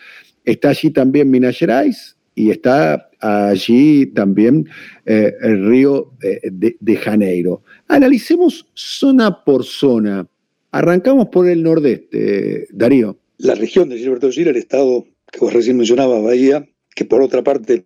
Está 0.43 0.69
allí 0.69 0.89
también 0.89 1.29
Minas 1.29 1.57
Gerais, 1.57 2.17
y 2.35 2.49
está 2.49 3.11
allí 3.21 4.07
también 4.07 4.67
eh, 5.05 5.33
el 5.41 5.65
río 5.65 6.11
eh, 6.21 6.39
de, 6.51 6.95
Janeiro. 6.95 7.63
Analicemos 7.87 8.67
zona 8.73 9.43
por 9.43 9.63
zona. 9.63 10.27
Arrancamos 10.71 11.27
por 11.29 11.47
el 11.47 11.63
nordeste, 11.63 12.67
Darío. 12.71 13.17
La 13.37 13.55
región 13.55 13.89
de 13.89 13.97
Gilberto 13.97 14.29
Gil, 14.31 14.47
el 14.47 14.55
estado 14.55 15.05
que 15.31 15.39
vos 15.39 15.53
recién 15.53 15.77
mencionabas, 15.77 16.23
Bahía, 16.23 16.67
que 16.95 17.05
por 17.05 17.21
otra 17.21 17.43
parte, 17.43 17.85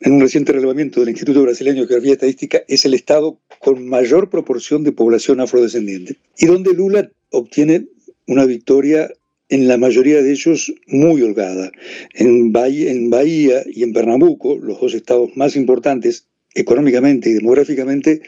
en 0.00 0.12
un 0.12 0.20
reciente 0.20 0.52
relevamiento 0.52 1.00
del 1.00 1.10
Instituto 1.10 1.42
Brasileño 1.42 1.82
de 1.82 1.88
Geografía 1.88 2.12
Estadística, 2.12 2.62
es 2.68 2.84
el 2.84 2.94
estado 2.94 3.38
con 3.60 3.86
mayor 3.88 4.30
proporción 4.30 4.82
de 4.84 4.92
población 4.92 5.40
afrodescendiente 5.40 6.16
y 6.38 6.46
donde 6.46 6.74
Lula 6.74 7.10
obtiene 7.30 7.86
una 8.26 8.44
victoria 8.44 9.10
en 9.48 9.68
la 9.68 9.76
mayoría 9.76 10.22
de 10.22 10.32
ellos 10.32 10.72
muy 10.86 11.22
holgada. 11.22 11.70
En 12.14 12.52
Bahía, 12.52 13.62
y 13.66 13.82
en 13.82 13.92
Pernambuco, 13.92 14.56
los 14.56 14.80
dos 14.80 14.94
estados 14.94 15.30
más 15.36 15.56
importantes 15.56 16.26
económicamente 16.54 17.30
y 17.30 17.34
demográficamente, 17.34 18.22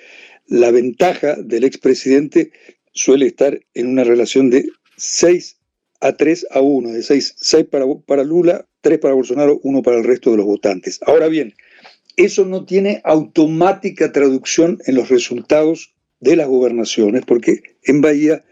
la 0.47 0.71
ventaja 0.71 1.37
del 1.37 1.65
expresidente 1.65 2.53
suele 2.93 3.27
estar 3.27 3.61
en 3.75 3.89
una 3.89 4.05
relación 4.05 4.51
de 4.51 4.69
6 4.97 5.57
a 6.01 6.13
3 6.17 6.47
a 6.51 6.61
1, 6.61 6.93
de 6.93 7.03
6, 7.03 7.37
para, 7.71 7.87
para 8.07 8.25
Lula, 8.25 8.67
3 8.83 8.99
para 8.99 9.15
Bolsonaro, 9.15 9.61
1 9.63 9.83
para 9.83 9.99
el 9.99 10.05
resto 10.05 10.31
de 10.31 10.37
los 10.37 10.47
votantes. 10.47 11.01
Ahora 11.07 11.29
bien, 11.29 11.55
eso 12.17 12.45
no 12.45 12.65
tiene 12.65 13.01
automática 13.05 14.13
traducción 14.13 14.79
en 14.87 14.95
los 14.95 15.09
resultados 15.09 15.95
de 16.21 16.37
las 16.37 16.49
gobernaciones, 16.49 17.23
porque 17.25 17.63
en 17.85 18.01
Bahía 18.01 18.45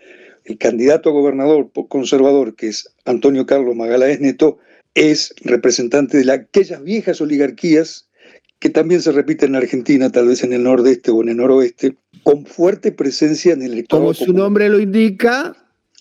el 0.47 0.59
candidato 0.59 1.11
a 1.11 1.12
gobernador 1.12 1.71
conservador, 1.88 2.55
que 2.55 2.69
es 2.69 2.88
Antonio 3.05 3.47
Carlos 3.47 3.75
Magalaes 3.75 4.21
Neto, 4.21 4.59
es 4.95 5.35
representante 5.43 6.23
de 6.23 6.33
aquellas 6.33 6.83
viejas 6.83 7.21
oligarquías 7.21 8.09
que 8.59 8.71
también 8.71 9.03
se 9.03 9.12
repiten 9.12 9.50
en 9.50 9.57
Argentina, 9.57 10.11
tal 10.11 10.29
vez 10.29 10.43
en 10.43 10.53
el 10.53 10.62
nordeste 10.62 11.11
o 11.11 11.23
en 11.23 11.29
el 11.29 11.37
noroeste, 11.37 11.97
con 12.23 12.47
fuerte 12.47 12.91
presencia 12.93 13.53
en 13.53 13.62
el 13.62 13.73
electorado. 13.73 14.05
Como 14.05 14.15
su 14.15 14.33
nombre 14.33 14.69
lo 14.71 14.81
indica, 14.81 15.55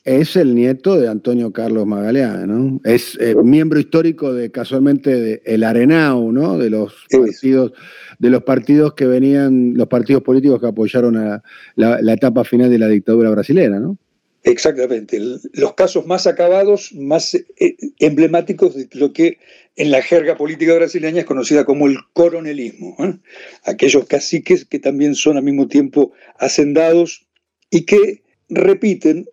es 0.05 0.35
el 0.37 0.55
nieto 0.55 0.95
de 0.95 1.09
Antonio 1.09 1.51
Carlos 1.51 1.85
Magaleana, 1.85 2.45
¿no? 2.45 2.79
Es 2.85 3.17
eh, 3.19 3.35
miembro 3.35 3.79
histórico 3.79 4.33
de 4.33 4.51
casualmente 4.51 5.19
de 5.19 5.41
el 5.45 5.63
Arenau, 5.63 6.31
¿no? 6.31 6.57
De 6.57 6.69
los 6.69 6.93
partidos, 7.09 7.73
de 8.19 8.29
los 8.29 8.43
partidos 8.43 8.93
que 8.93 9.05
venían, 9.05 9.73
los 9.73 9.87
partidos 9.87 10.23
políticos 10.23 10.61
que 10.61 10.67
apoyaron 10.67 11.17
a 11.17 11.43
la, 11.75 12.01
la 12.01 12.13
etapa 12.13 12.45
final 12.45 12.69
de 12.69 12.79
la 12.79 12.87
dictadura 12.87 13.31
brasileña, 13.31 13.79
¿no? 13.79 13.97
Exactamente. 14.45 15.19
Los 15.53 15.73
casos 15.73 16.05
más 16.05 16.27
acabados, 16.27 16.93
más 16.93 17.33
eh, 17.33 17.75
emblemáticos 17.97 18.75
de 18.75 18.87
lo 18.93 19.11
que 19.11 19.39
en 19.75 19.89
la 19.89 20.03
jerga 20.03 20.37
política 20.37 20.75
brasileña 20.75 21.21
es 21.21 21.25
conocida 21.25 21.65
como 21.65 21.87
el 21.87 21.97
coronelismo. 22.13 22.95
¿eh? 22.99 23.15
Aquellos 23.63 24.05
caciques 24.05 24.63
que 24.63 24.77
también 24.77 25.15
son 25.15 25.37
al 25.37 25.43
mismo 25.43 25.67
tiempo 25.67 26.11
hacendados 26.37 27.25
y 27.71 27.85
que 27.85 28.21
repiten 28.47 29.27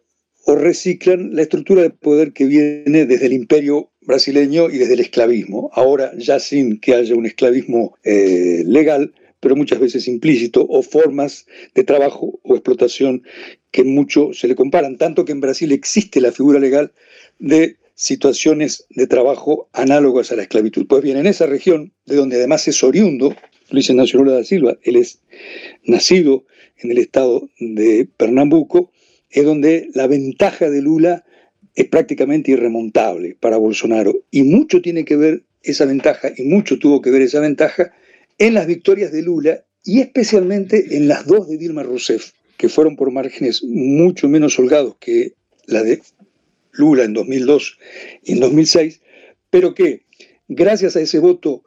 o 0.46 0.54
reciclan 0.54 1.36
la 1.36 1.42
estructura 1.42 1.82
de 1.82 1.90
poder 1.90 2.32
que 2.32 2.46
viene 2.46 3.04
desde 3.04 3.26
el 3.26 3.34
imperio 3.34 3.90
brasileño 4.00 4.70
y 4.70 4.78
desde 4.78 4.94
el 4.94 5.00
esclavismo. 5.00 5.70
Ahora 5.74 6.12
ya 6.16 6.40
sin 6.40 6.80
que 6.80 6.94
haya 6.94 7.14
un 7.14 7.26
esclavismo 7.26 7.98
eh, 8.02 8.64
legal, 8.66 9.12
pero 9.42 9.56
muchas 9.56 9.80
veces 9.80 10.06
implícito, 10.06 10.64
o 10.68 10.82
formas 10.82 11.46
de 11.74 11.82
trabajo 11.82 12.38
o 12.44 12.54
explotación 12.54 13.24
que 13.72 13.82
mucho 13.82 14.32
se 14.32 14.46
le 14.46 14.54
comparan, 14.54 14.96
tanto 14.96 15.24
que 15.24 15.32
en 15.32 15.40
Brasil 15.40 15.72
existe 15.72 16.20
la 16.20 16.30
figura 16.30 16.60
legal 16.60 16.92
de 17.40 17.76
situaciones 17.96 18.86
de 18.90 19.08
trabajo 19.08 19.68
análogas 19.72 20.30
a 20.30 20.36
la 20.36 20.42
esclavitud. 20.42 20.86
Pues 20.86 21.02
bien, 21.02 21.16
en 21.16 21.26
esa 21.26 21.46
región, 21.46 21.92
de 22.06 22.14
donde 22.14 22.36
además 22.36 22.68
es 22.68 22.84
oriundo, 22.84 23.34
Luis 23.70 23.90
Ignacio 23.90 24.20
Lula 24.20 24.34
da 24.34 24.44
Silva, 24.44 24.78
él 24.84 24.94
es 24.94 25.20
nacido 25.84 26.44
en 26.78 26.92
el 26.92 26.98
estado 26.98 27.48
de 27.58 28.08
Pernambuco, 28.16 28.92
es 29.28 29.44
donde 29.44 29.88
la 29.92 30.06
ventaja 30.06 30.70
de 30.70 30.82
Lula 30.82 31.24
es 31.74 31.88
prácticamente 31.88 32.52
irremontable 32.52 33.36
para 33.40 33.56
Bolsonaro. 33.56 34.14
Y 34.30 34.44
mucho 34.44 34.80
tiene 34.82 35.04
que 35.04 35.16
ver 35.16 35.42
esa 35.64 35.84
ventaja, 35.84 36.30
y 36.36 36.44
mucho 36.44 36.78
tuvo 36.78 37.02
que 37.02 37.10
ver 37.10 37.22
esa 37.22 37.40
ventaja, 37.40 37.92
en 38.42 38.54
las 38.54 38.66
victorias 38.66 39.12
de 39.12 39.22
Lula 39.22 39.64
y 39.84 40.00
especialmente 40.00 40.96
en 40.96 41.06
las 41.06 41.26
dos 41.26 41.48
de 41.48 41.58
Dilma 41.58 41.84
Rousseff, 41.84 42.32
que 42.56 42.68
fueron 42.68 42.96
por 42.96 43.12
márgenes 43.12 43.62
mucho 43.62 44.28
menos 44.28 44.58
holgados 44.58 44.96
que 44.98 45.34
la 45.66 45.84
de 45.84 46.02
Lula 46.72 47.04
en 47.04 47.12
2002 47.12 47.78
y 48.24 48.32
en 48.32 48.40
2006, 48.40 49.00
pero 49.48 49.76
que 49.76 50.02
gracias 50.48 50.96
a 50.96 51.00
ese 51.00 51.20
voto 51.20 51.62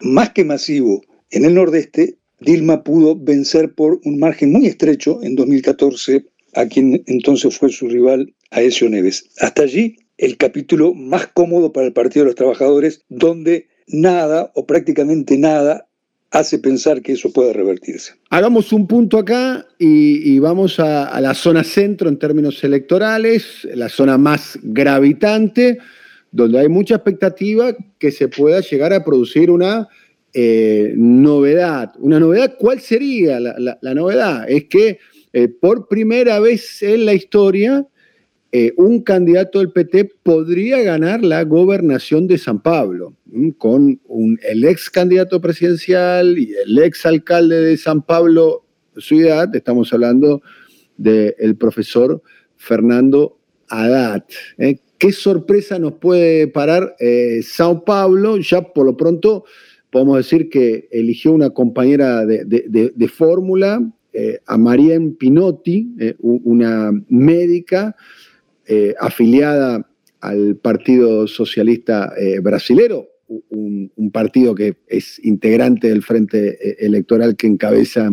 más 0.00 0.30
que 0.30 0.44
masivo 0.44 1.04
en 1.30 1.44
el 1.44 1.54
Nordeste, 1.54 2.16
Dilma 2.40 2.82
pudo 2.82 3.14
vencer 3.14 3.72
por 3.72 4.00
un 4.02 4.18
margen 4.18 4.50
muy 4.50 4.66
estrecho 4.66 5.20
en 5.22 5.36
2014 5.36 6.24
a 6.54 6.66
quien 6.66 7.04
entonces 7.06 7.56
fue 7.56 7.70
su 7.70 7.86
rival, 7.86 8.34
Aesio 8.50 8.90
Neves. 8.90 9.30
Hasta 9.38 9.62
allí, 9.62 9.98
el 10.18 10.36
capítulo 10.36 10.94
más 10.94 11.28
cómodo 11.28 11.72
para 11.72 11.86
el 11.86 11.92
Partido 11.92 12.24
de 12.24 12.30
los 12.30 12.34
Trabajadores, 12.34 13.04
donde 13.08 13.68
nada 13.86 14.50
o 14.54 14.66
prácticamente 14.66 15.38
nada 15.38 15.86
hace 16.30 16.58
pensar 16.58 17.02
que 17.02 17.12
eso 17.12 17.32
puede 17.32 17.52
revertirse. 17.52 18.14
Hagamos 18.30 18.72
un 18.72 18.86
punto 18.86 19.18
acá 19.18 19.66
y, 19.78 20.38
vamos 20.38 20.78
a, 20.80 21.20
la 21.20 21.34
zona 21.34 21.64
centro 21.64 22.08
en 22.08 22.18
términos 22.18 22.62
electorales, 22.64 23.66
la 23.74 23.88
zona 23.88 24.18
más 24.18 24.58
gravitante, 24.62 25.78
donde 26.30 26.58
hay 26.58 26.68
mucha 26.68 26.96
expectativa 26.96 27.74
que 27.98 28.10
se 28.10 28.28
pueda 28.28 28.60
llegar 28.60 28.92
a 28.92 29.04
producir 29.04 29.50
una 29.50 29.88
eh, 30.34 30.92
novedad. 30.96 31.92
Una 31.98 32.20
novedad, 32.20 32.56
¿cuál 32.58 32.80
sería 32.80 33.40
la, 33.40 33.94
novedad? 33.94 34.44
Es 34.50 34.64
que 34.64 34.98
eh, 35.32 35.48
por 35.48 35.88
primera 35.88 36.40
vez 36.40 36.82
en 36.82 37.06
la 37.06 37.14
historia, 37.14 37.86
eh, 38.58 38.72
un 38.78 39.02
candidato 39.02 39.58
del 39.58 39.70
PT 39.70 40.12
podría 40.22 40.80
ganar 40.80 41.22
la 41.22 41.44
gobernación 41.44 42.26
de 42.26 42.38
San 42.38 42.62
Pablo, 42.62 43.14
con 43.58 44.00
el 44.48 44.64
ex 44.64 44.88
candidato 44.88 45.42
presidencial 45.42 46.38
y 46.38 46.54
el 46.64 46.78
ex 46.78 47.04
alcalde 47.04 47.60
de 47.60 47.76
San 47.76 48.00
Pablo, 48.00 48.64
ciudad, 48.96 49.54
estamos 49.54 49.92
hablando 49.92 50.40
del 50.96 51.56
profesor 51.56 52.22
Fernando 52.56 53.38
Haddad. 53.68 54.24
¿eh? 54.56 54.78
¿Qué 54.96 55.12
sorpresa 55.12 55.78
nos 55.78 55.92
puede 55.98 56.48
parar 56.48 56.96
eh, 56.98 57.40
Sao 57.42 57.84
Paulo? 57.84 58.38
Ya 58.38 58.62
por 58.62 58.86
lo 58.86 58.96
pronto 58.96 59.44
podemos 59.90 60.16
decir 60.16 60.48
que 60.48 60.88
eligió 60.92 61.32
una 61.32 61.50
compañera 61.50 62.24
de, 62.24 63.10
fórmula, 63.14 63.86
eh, 64.14 64.38
a 64.46 64.56
Marien 64.56 65.14
Pinotti, 65.14 65.94
una 66.22 66.90
médica 67.10 67.94
afiliada 68.98 69.88
al 70.20 70.56
Partido 70.56 71.26
Socialista 71.26 72.12
Brasilero, 72.42 73.08
un, 73.28 74.10
partido 74.12 74.54
que 74.54 74.76
es 74.86 75.18
integrante 75.24 75.88
del 75.88 76.02
frente 76.02 76.84
electoral 76.84 77.36
que 77.36 77.46
encabeza 77.46 78.10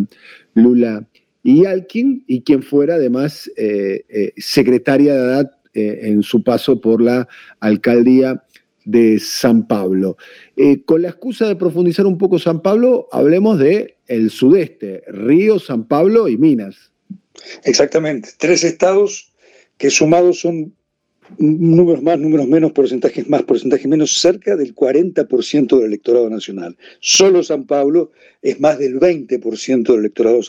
Lula 0.54 1.08
y 1.44 1.66
Alkin, 1.66 2.24
y 2.26 2.42
quien 2.42 2.64
fuera 2.64 2.96
además 2.96 3.52
eh, 3.58 4.06
eh, 4.08 4.34
secretaria 4.38 5.14
de 5.14 5.20
edad 5.20 5.52
eh, 5.74 6.00
en 6.04 6.24
su 6.24 6.44
paso 6.44 6.80
por 6.80 7.02
la 7.02 7.28
alcaldía 7.60 8.44
de 8.86 9.20
San 9.20 9.68
Pablo. 9.68 10.18
con 10.86 11.02
la 11.02 11.10
excusa 11.10 11.48
de 11.48 11.56
profundizar 11.56 12.06
un 12.06 12.18
poco 12.18 12.40
San 12.40 12.62
Pablo, 12.62 13.08
hablemos 13.12 13.60
de 13.60 13.98
el 14.08 14.30
sudeste, 14.30 15.04
Río, 15.08 15.60
San 15.60 15.88
Pablo 15.88 16.28
y 16.28 16.38
Minas. 16.38 16.92
Exactamente, 17.64 18.30
tres 18.38 18.64
estados 18.64 19.33
que 19.78 19.90
sumados 19.90 20.40
son 20.40 20.74
números 21.38 22.02
más, 22.02 22.20
números 22.20 22.48
menos, 22.48 22.72
porcentajes 22.74 23.28
más, 23.28 23.44
porcentajes 23.44 23.88
menos, 23.88 24.14
cerca 24.20 24.56
del 24.56 24.76
40% 24.76 25.78
del 25.78 25.86
electorado 25.86 26.30
nacional. 26.30 26.78
Solo 27.00 27.44
San 27.44 27.66
Pablo 27.66 28.12
es 28.42 28.60
más 28.60 28.78
del 28.78 29.00
20% 29.00 29.84
del 29.84 30.00
electorado 30.00 30.40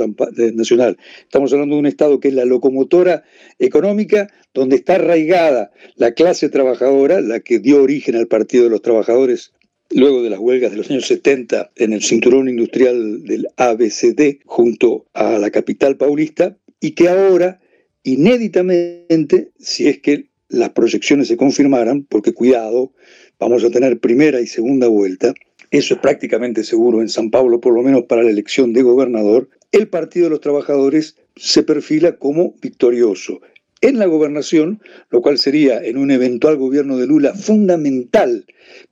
nacional. 0.54 0.97
Estamos 1.23 1.52
hablando 1.52 1.76
de 1.76 1.81
un 1.81 1.87
Estado 1.87 2.21
que 2.21 2.28
es 2.28 2.35
la 2.35 2.45
locomotora 2.45 3.25
económica, 3.59 4.28
donde 4.52 4.76
está 4.76 4.97
arraigada 4.97 5.73
la 5.97 6.12
clase 6.12 6.49
trabajadora, 6.49 7.21
la 7.21 7.40
que 7.40 7.59
dio 7.59 7.83
origen 7.83 8.16
al 8.16 8.26
Partido 8.26 8.64
de 8.64 8.71
los 8.71 8.83
Trabajadores 8.83 9.52
luego 9.90 10.23
de 10.23 10.31
las 10.31 10.40
huelgas 10.40 10.71
de 10.71 10.78
los 10.78 10.90
años 10.90 11.07
70 11.07 11.73
en 11.76 11.93
el 11.93 12.02
cinturón 12.02 12.49
industrial 12.49 13.23
del 13.25 13.47
ABCD 13.57 14.40
junto 14.45 15.07
a 15.12 15.38
la 15.38 15.50
capital 15.50 15.97
paulista, 15.97 16.57
y 16.81 16.93
que 16.93 17.09
ahora, 17.09 17.61
inéditamente, 18.04 19.50
si 19.58 19.88
es 19.88 19.99
que 20.00 20.28
las 20.49 20.70
proyecciones 20.70 21.28
se 21.28 21.37
confirmaran, 21.37 22.04
porque 22.04 22.32
cuidado, 22.32 22.92
vamos 23.40 23.64
a 23.64 23.70
tener 23.70 23.99
primera 23.99 24.40
y 24.40 24.46
segunda 24.46 24.87
vuelta, 24.87 25.34
eso 25.70 25.94
es 25.94 26.00
prácticamente 26.00 26.62
seguro 26.62 27.00
en 27.00 27.08
San 27.08 27.30
Pablo, 27.30 27.61
por 27.61 27.75
lo 27.75 27.82
menos 27.82 28.04
para 28.04 28.23
la 28.23 28.30
elección 28.30 28.73
de 28.73 28.82
gobernador, 28.82 29.49
el 29.73 29.88
Partido 29.88 30.26
de 30.26 30.30
los 30.30 30.40
Trabajadores 30.40 31.16
se 31.34 31.64
perfila 31.64 32.16
como 32.16 32.54
victorioso 32.62 33.40
en 33.80 33.99
la 33.99 34.06
gobernación, 34.06 34.80
lo 35.11 35.20
cual 35.20 35.38
sería 35.38 35.82
en 35.84 35.99
un 35.99 36.11
eventual 36.11 36.56
gobierno 36.56 36.96
de 36.96 37.06
Lula 37.06 37.34
fundamental 37.34 38.46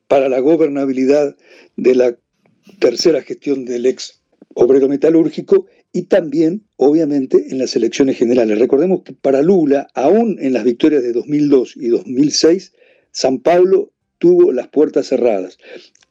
para 0.08 0.28
la 0.28 0.40
gobernabilidad 0.40 1.36
de 1.76 1.94
la 1.94 2.16
tercera 2.78 3.22
gestión 3.22 3.64
del 3.64 3.86
ex 3.86 4.20
obrero 4.54 4.88
metalúrgico 4.88 5.66
y 5.92 6.02
también, 6.02 6.64
obviamente, 6.76 7.48
en 7.50 7.58
las 7.58 7.76
elecciones 7.76 8.16
generales. 8.16 8.58
Recordemos 8.58 9.02
que 9.02 9.12
para 9.12 9.42
Lula, 9.42 9.88
aún 9.94 10.38
en 10.40 10.54
las 10.54 10.64
victorias 10.64 11.02
de 11.02 11.12
2002 11.12 11.76
y 11.76 11.88
2006, 11.88 12.72
San 13.10 13.38
Pablo 13.40 13.92
tuvo 14.18 14.52
las 14.52 14.68
puertas 14.68 15.08
cerradas. 15.08 15.58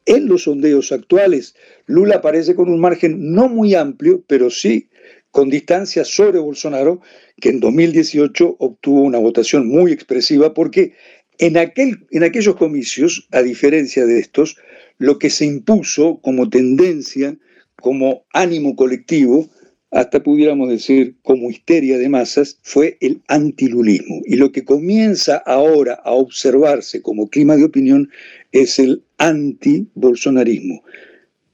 En 0.06 0.26
los 0.26 0.44
sondeos 0.44 0.92
actuales, 0.92 1.54
Lula 1.86 2.16
aparece 2.16 2.54
con 2.54 2.68
un 2.68 2.80
margen 2.80 3.32
no 3.32 3.48
muy 3.48 3.74
amplio, 3.74 4.24
pero 4.26 4.50
sí 4.50 4.88
con 5.32 5.48
distancia 5.48 6.04
sobre 6.04 6.38
Bolsonaro, 6.38 7.00
que 7.40 7.48
en 7.48 7.58
2018 7.58 8.56
obtuvo 8.58 9.00
una 9.00 9.18
votación 9.18 9.66
muy 9.66 9.90
expresiva, 9.90 10.52
porque 10.52 10.92
en, 11.38 11.56
aquel, 11.56 12.06
en 12.10 12.22
aquellos 12.22 12.54
comicios, 12.56 13.26
a 13.32 13.42
diferencia 13.42 14.04
de 14.04 14.18
estos, 14.18 14.56
lo 14.98 15.18
que 15.18 15.30
se 15.30 15.46
impuso 15.46 16.20
como 16.22 16.50
tendencia, 16.50 17.36
como 17.80 18.26
ánimo 18.34 18.76
colectivo, 18.76 19.48
hasta 19.92 20.22
pudiéramos 20.22 20.70
decir 20.70 21.16
como 21.22 21.50
histeria 21.50 21.98
de 21.98 22.08
masas, 22.08 22.58
fue 22.62 22.96
el 23.00 23.20
antilulismo. 23.28 24.22
Y 24.24 24.36
lo 24.36 24.50
que 24.50 24.64
comienza 24.64 25.36
ahora 25.36 26.00
a 26.02 26.12
observarse 26.12 27.02
como 27.02 27.28
clima 27.28 27.56
de 27.56 27.64
opinión 27.64 28.10
es 28.52 28.78
el 28.78 29.02
anti-bolsonarismo. 29.18 30.82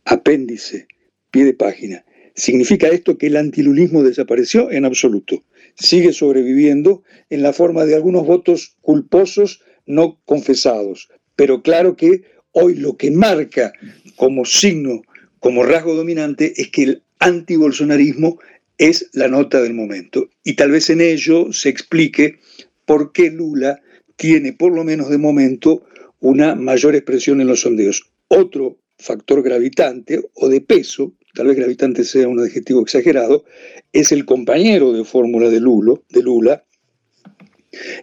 Apéndice, 0.04 0.86
pie 1.32 1.46
de 1.46 1.54
página. 1.54 2.04
¿Significa 2.36 2.86
esto 2.86 3.18
que 3.18 3.26
el 3.26 3.36
antilulismo 3.36 4.04
desapareció? 4.04 4.70
En 4.70 4.84
absoluto. 4.84 5.42
Sigue 5.74 6.12
sobreviviendo 6.12 7.02
en 7.30 7.42
la 7.42 7.52
forma 7.52 7.86
de 7.86 7.96
algunos 7.96 8.24
votos 8.24 8.76
culposos 8.82 9.62
no 9.84 10.20
confesados. 10.24 11.08
Pero 11.34 11.62
claro 11.62 11.96
que 11.96 12.22
hoy 12.52 12.76
lo 12.76 12.96
que 12.96 13.10
marca 13.10 13.72
como 14.14 14.44
signo, 14.44 15.02
como 15.40 15.64
rasgo 15.64 15.94
dominante, 15.94 16.52
es 16.56 16.68
que 16.68 16.82
el 16.84 17.02
antibolsonarismo 17.18 18.38
es 18.78 19.10
la 19.12 19.28
nota 19.28 19.60
del 19.60 19.74
momento. 19.74 20.28
Y 20.44 20.54
tal 20.54 20.70
vez 20.70 20.88
en 20.90 21.00
ello 21.00 21.52
se 21.52 21.68
explique 21.68 22.38
por 22.86 23.12
qué 23.12 23.30
Lula 23.30 23.80
tiene, 24.16 24.52
por 24.52 24.72
lo 24.72 24.84
menos 24.84 25.10
de 25.10 25.18
momento, 25.18 25.84
una 26.20 26.54
mayor 26.54 26.94
expresión 26.94 27.40
en 27.40 27.48
los 27.48 27.60
sondeos. 27.60 28.10
Otro 28.28 28.78
factor 28.98 29.42
gravitante 29.42 30.20
o 30.34 30.48
de 30.48 30.60
peso, 30.60 31.12
tal 31.34 31.48
vez 31.48 31.56
gravitante 31.56 32.04
sea 32.04 32.28
un 32.28 32.40
adjetivo 32.40 32.82
exagerado, 32.82 33.44
es 33.92 34.12
el 34.12 34.24
compañero 34.24 34.92
de 34.92 35.04
fórmula 35.04 35.48
de, 35.48 35.60
de 35.60 36.22
Lula, 36.22 36.64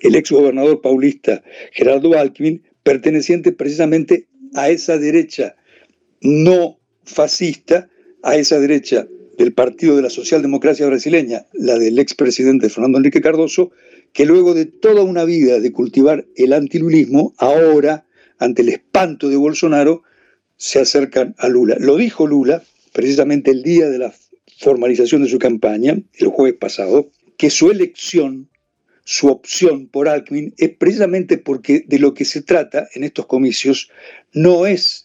el 0.01 0.15
ex 0.15 0.31
gobernador 0.31 0.81
paulista 0.81 1.43
Gerardo 1.71 2.17
Alckmin, 2.17 2.63
perteneciente 2.83 3.51
precisamente 3.51 4.27
a 4.53 4.69
esa 4.69 4.97
derecha 4.97 5.55
no 6.21 6.79
fascista 7.03 7.89
a 8.25 8.35
esa 8.37 8.59
derecha 8.59 9.07
del 9.37 9.53
Partido 9.53 9.95
de 9.95 10.01
la 10.01 10.09
Socialdemocracia 10.09 10.87
Brasileña, 10.87 11.45
la 11.53 11.77
del 11.77 11.99
expresidente 11.99 12.69
Fernando 12.69 12.97
Enrique 12.97 13.21
Cardoso, 13.21 13.71
que 14.13 14.25
luego 14.25 14.55
de 14.55 14.65
toda 14.65 15.03
una 15.03 15.25
vida 15.25 15.59
de 15.59 15.71
cultivar 15.71 16.25
el 16.35 16.53
antilulismo, 16.53 17.35
ahora, 17.37 18.05
ante 18.39 18.63
el 18.63 18.69
espanto 18.69 19.29
de 19.29 19.35
Bolsonaro, 19.35 20.01
se 20.57 20.79
acercan 20.79 21.35
a 21.37 21.49
Lula. 21.49 21.77
Lo 21.79 21.97
dijo 21.97 22.25
Lula, 22.25 22.63
precisamente 22.93 23.51
el 23.51 23.61
día 23.61 23.89
de 23.89 23.99
la 23.99 24.13
formalización 24.57 25.21
de 25.21 25.29
su 25.29 25.37
campaña, 25.37 25.95
el 26.15 26.27
jueves 26.29 26.57
pasado, 26.59 27.11
que 27.37 27.51
su 27.51 27.69
elección, 27.69 28.49
su 29.03 29.27
opción 29.27 29.87
por 29.87 30.09
Alckmin, 30.09 30.55
es 30.57 30.71
precisamente 30.71 31.37
porque 31.37 31.83
de 31.85 31.99
lo 31.99 32.15
que 32.15 32.25
se 32.25 32.41
trata 32.41 32.87
en 32.95 33.03
estos 33.03 33.27
comicios 33.27 33.91
no 34.33 34.65
es 34.65 35.04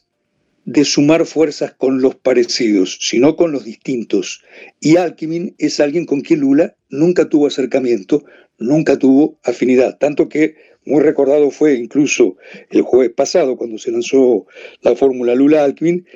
de 0.71 0.85
sumar 0.85 1.27
fuerzas 1.27 1.75
con 1.75 2.01
los 2.01 2.15
parecidos, 2.15 2.97
sino 3.01 3.35
con 3.35 3.51
los 3.51 3.65
distintos. 3.65 4.41
Y 4.79 4.99
Alckmin 4.99 5.57
es 5.59 5.81
alguien 5.81 6.07
con 6.07 6.21
quien 6.21 6.39
Lula 6.41 6.77
nunca 6.91 7.29
tuvo 7.29 7.49
acercamiento, 7.49 8.23
nunca 8.57 8.97
tuvo 8.97 9.41
afinidad, 9.43 9.99
tanto 9.99 10.29
que 10.29 10.55
muy 10.85 11.03
recordado 11.03 11.51
fue 11.51 11.75
incluso 11.75 12.37
el 12.71 12.83
jueves 12.83 13.11
pasado 13.17 13.57
cuando 13.57 13.79
se 13.79 13.91
lanzó 13.91 14.47
la 14.83 14.95
fórmula 14.95 15.35
Lula-Alckmin, 15.35 16.07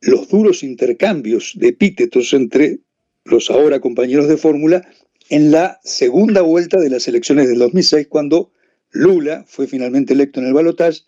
los 0.00 0.26
duros 0.28 0.62
intercambios 0.62 1.52
de 1.56 1.68
epítetos 1.68 2.32
entre 2.32 2.78
los 3.24 3.50
ahora 3.50 3.78
compañeros 3.78 4.26
de 4.26 4.38
fórmula 4.38 4.88
en 5.28 5.50
la 5.50 5.80
segunda 5.84 6.40
vuelta 6.40 6.80
de 6.80 6.88
las 6.88 7.06
elecciones 7.08 7.46
del 7.46 7.58
2006, 7.58 8.06
cuando 8.08 8.52
Lula 8.90 9.44
fue 9.46 9.66
finalmente 9.66 10.14
electo 10.14 10.40
en 10.40 10.46
el 10.46 10.54
balotaje 10.54 11.02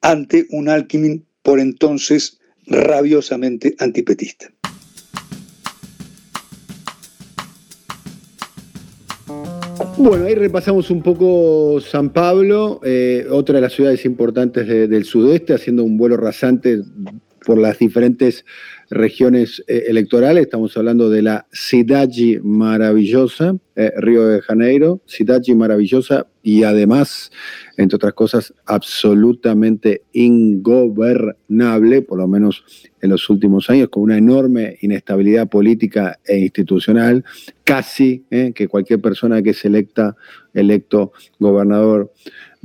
ante 0.00 0.46
un 0.50 0.68
Alckmin 0.68 1.25
por 1.46 1.60
entonces 1.60 2.40
rabiosamente 2.66 3.76
antipetista. 3.78 4.50
Bueno, 9.96 10.24
ahí 10.24 10.34
repasamos 10.34 10.90
un 10.90 11.02
poco 11.02 11.80
San 11.80 12.10
Pablo, 12.10 12.80
eh, 12.82 13.28
otra 13.30 13.54
de 13.54 13.60
las 13.60 13.72
ciudades 13.74 14.04
importantes 14.04 14.66
del 14.66 15.04
sudeste, 15.04 15.54
haciendo 15.54 15.84
un 15.84 15.96
vuelo 15.96 16.16
rasante 16.16 16.82
por 17.46 17.58
las 17.58 17.78
diferentes 17.78 18.44
regiones 18.90 19.62
eh, 19.68 19.84
electorales. 19.86 20.42
Estamos 20.42 20.76
hablando 20.76 21.08
de 21.08 21.22
la 21.22 21.46
Cidade 21.52 22.40
maravillosa, 22.42 23.56
eh, 23.76 23.92
Río 23.98 24.26
de 24.26 24.42
Janeiro, 24.42 25.00
Cidade 25.06 25.54
maravillosa 25.54 26.26
y 26.42 26.64
además, 26.64 27.30
entre 27.76 27.96
otras 27.96 28.14
cosas, 28.14 28.52
absolutamente 28.66 30.02
ingobernable, 30.12 32.02
por 32.02 32.18
lo 32.18 32.26
menos 32.26 32.64
en 33.00 33.10
los 33.10 33.30
últimos 33.30 33.70
años, 33.70 33.90
con 33.90 34.02
una 34.02 34.18
enorme 34.18 34.76
inestabilidad 34.80 35.48
política 35.48 36.18
e 36.24 36.38
institucional, 36.38 37.24
casi 37.62 38.24
eh, 38.32 38.52
que 38.52 38.66
cualquier 38.66 39.00
persona 39.00 39.40
que 39.40 39.50
es 39.50 39.64
electa, 39.64 40.16
electo 40.52 41.12
gobernador 41.38 42.12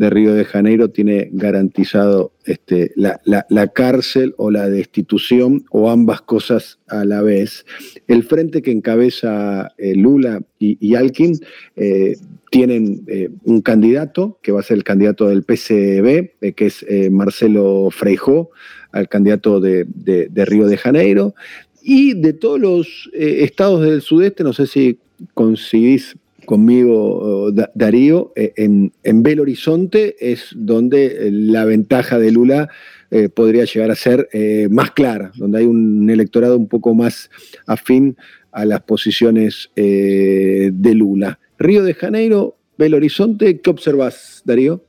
de 0.02 0.10
Río 0.10 0.34
de 0.34 0.46
Janeiro 0.46 0.90
tiene 0.90 1.30
garantizado 1.32 2.34
este, 2.46 2.92
la, 2.96 3.68
cárcel 3.68 4.34
o 4.36 4.50
la 4.50 4.68
destitución 4.68 5.64
o 5.70 5.92
ambas 5.92 6.22
cosas 6.22 6.80
a 6.88 7.06
la 7.06 7.22
vez. 7.22 7.68
El 8.08 8.24
frente 8.24 8.64
que 8.64 8.72
encabeza 8.72 9.74
eh, 9.78 9.94
Lula 9.94 10.42
y, 10.58 10.96
Alkin 10.96 11.40
eh, 11.76 12.16
tienen 12.50 13.04
eh, 13.06 13.30
un 13.44 13.62
candidato 13.62 14.40
que 14.42 14.52
va 14.52 14.62
a 14.62 14.64
ser 14.64 14.78
el 14.78 14.84
candidato 14.84 15.28
del 15.28 15.44
PCB, 15.44 16.54
que 16.56 16.66
es 16.66 16.84
Marcelo 17.12 17.90
Freijó, 17.92 18.50
al 18.92 19.08
candidato 19.08 19.60
de, 19.60 19.86
de, 19.86 20.46
Río 20.46 20.66
de 20.66 20.78
Janeiro. 20.78 21.36
Y 21.84 22.16
de 22.16 22.34
todos 22.34 22.60
los 22.60 23.12
estados 23.14 23.84
del 23.84 24.02
sudeste, 24.02 24.44
no 24.44 24.54
sé 24.54 24.66
si 24.66 24.98
coincidís 25.36 26.18
conmigo, 26.52 27.50
Darío, 27.76 28.34
eh, 28.36 28.52
en, 28.58 29.24
Belo 29.24 29.44
Horizonte 29.44 30.18
es 30.20 30.50
donde 30.54 31.06
eh, 31.06 31.32
la 31.32 31.64
ventaja 31.64 32.20
de 32.20 32.30
Lula 32.30 32.68
eh, 33.10 33.30
podría 33.30 33.64
llegar 33.64 33.90
a 33.90 33.96
ser 33.96 34.28
más 34.70 34.92
clara, 34.92 35.32
donde 35.36 35.60
hay 35.60 35.66
un 35.66 36.10
electorado 36.10 36.58
un 36.58 36.68
poco 36.68 36.94
más 36.94 37.30
afín 37.68 38.18
a 38.52 38.66
las 38.66 38.82
posiciones 38.82 39.70
de 39.78 40.94
Lula. 40.94 41.40
Río 41.58 41.84
de 41.84 41.94
Janeiro, 41.94 42.58
Belo 42.78 42.98
Horizonte, 42.98 43.62
¿qué 43.62 43.70
observas, 43.70 44.42
Darío? 44.44 44.84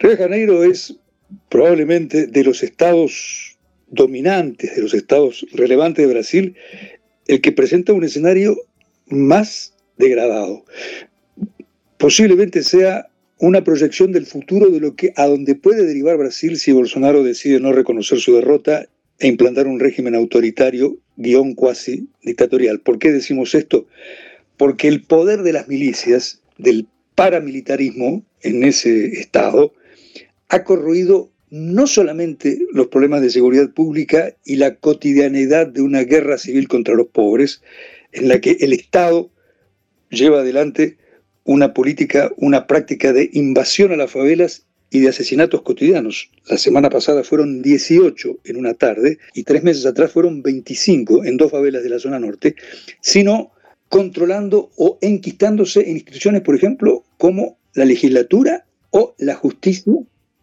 Río 0.00 0.10
de 0.10 0.16
Janeiro 0.16 0.64
es 0.64 0.96
probablemente 1.50 2.26
de 2.26 2.42
los 2.42 2.64
estados 2.64 3.56
dominantes, 3.86 4.74
de 4.74 4.82
los 4.82 4.92
estados 4.92 5.46
relevantes 5.52 6.04
de 6.04 6.12
Brasil, 6.12 6.56
el 7.28 7.40
que 7.40 7.52
presenta 7.52 7.92
un 7.92 8.02
escenario 8.02 8.56
más 9.06 9.73
degradado. 9.96 10.64
Posiblemente 11.98 12.62
sea 12.62 13.08
una 13.38 13.64
proyección 13.64 14.12
del 14.12 14.26
futuro 14.26 14.70
de 14.70 14.80
lo 14.80 14.94
que 14.94 15.12
a 15.16 15.26
donde 15.26 15.54
puede 15.54 15.84
derivar 15.86 16.16
Brasil 16.16 16.58
si 16.58 16.72
Bolsonaro 16.72 17.22
decide 17.22 17.60
no 17.60 17.72
reconocer 17.72 18.20
su 18.20 18.34
derrota 18.34 18.86
e 19.18 19.28
implantar 19.28 19.66
un 19.66 19.80
régimen 19.80 20.14
autoritario 20.14 20.96
guion 21.16 21.54
cuasi 21.54 22.08
dictatorial. 22.22 22.80
¿Por 22.80 22.98
qué 22.98 23.12
decimos 23.12 23.54
esto? 23.54 23.86
Porque 24.56 24.88
el 24.88 25.02
poder 25.02 25.42
de 25.42 25.52
las 25.52 25.68
milicias, 25.68 26.42
del 26.58 26.86
paramilitarismo 27.14 28.24
en 28.42 28.64
ese 28.64 29.06
estado, 29.20 29.74
ha 30.48 30.64
corroído 30.64 31.30
no 31.50 31.86
solamente 31.86 32.58
los 32.72 32.88
problemas 32.88 33.20
de 33.22 33.30
seguridad 33.30 33.70
pública 33.70 34.34
y 34.44 34.56
la 34.56 34.76
cotidianidad 34.76 35.68
de 35.68 35.82
una 35.82 36.02
guerra 36.02 36.38
civil 36.38 36.66
contra 36.66 36.94
los 36.94 37.06
pobres, 37.08 37.62
en 38.12 38.28
la 38.28 38.40
que 38.40 38.56
el 38.60 38.72
Estado 38.72 39.30
lleva 40.10 40.40
adelante 40.40 40.98
una 41.44 41.74
política, 41.74 42.32
una 42.36 42.66
práctica 42.66 43.12
de 43.12 43.30
invasión 43.32 43.92
a 43.92 43.96
las 43.96 44.10
favelas 44.10 44.66
y 44.90 45.00
de 45.00 45.08
asesinatos 45.08 45.62
cotidianos. 45.62 46.30
La 46.48 46.56
semana 46.56 46.88
pasada 46.88 47.24
fueron 47.24 47.62
18 47.62 48.38
en 48.44 48.56
una 48.56 48.74
tarde 48.74 49.18
y 49.34 49.42
tres 49.42 49.62
meses 49.62 49.84
atrás 49.86 50.12
fueron 50.12 50.42
25 50.42 51.24
en 51.24 51.36
dos 51.36 51.50
favelas 51.50 51.82
de 51.82 51.90
la 51.90 51.98
zona 51.98 52.18
norte, 52.18 52.54
sino 53.00 53.52
controlando 53.88 54.70
o 54.76 54.98
enquistándose 55.00 55.80
en 55.88 55.96
instituciones, 55.96 56.42
por 56.42 56.54
ejemplo, 56.54 57.04
como 57.18 57.58
la 57.74 57.84
legislatura 57.84 58.66
o 58.90 59.14
la 59.18 59.34
justicia 59.34 59.92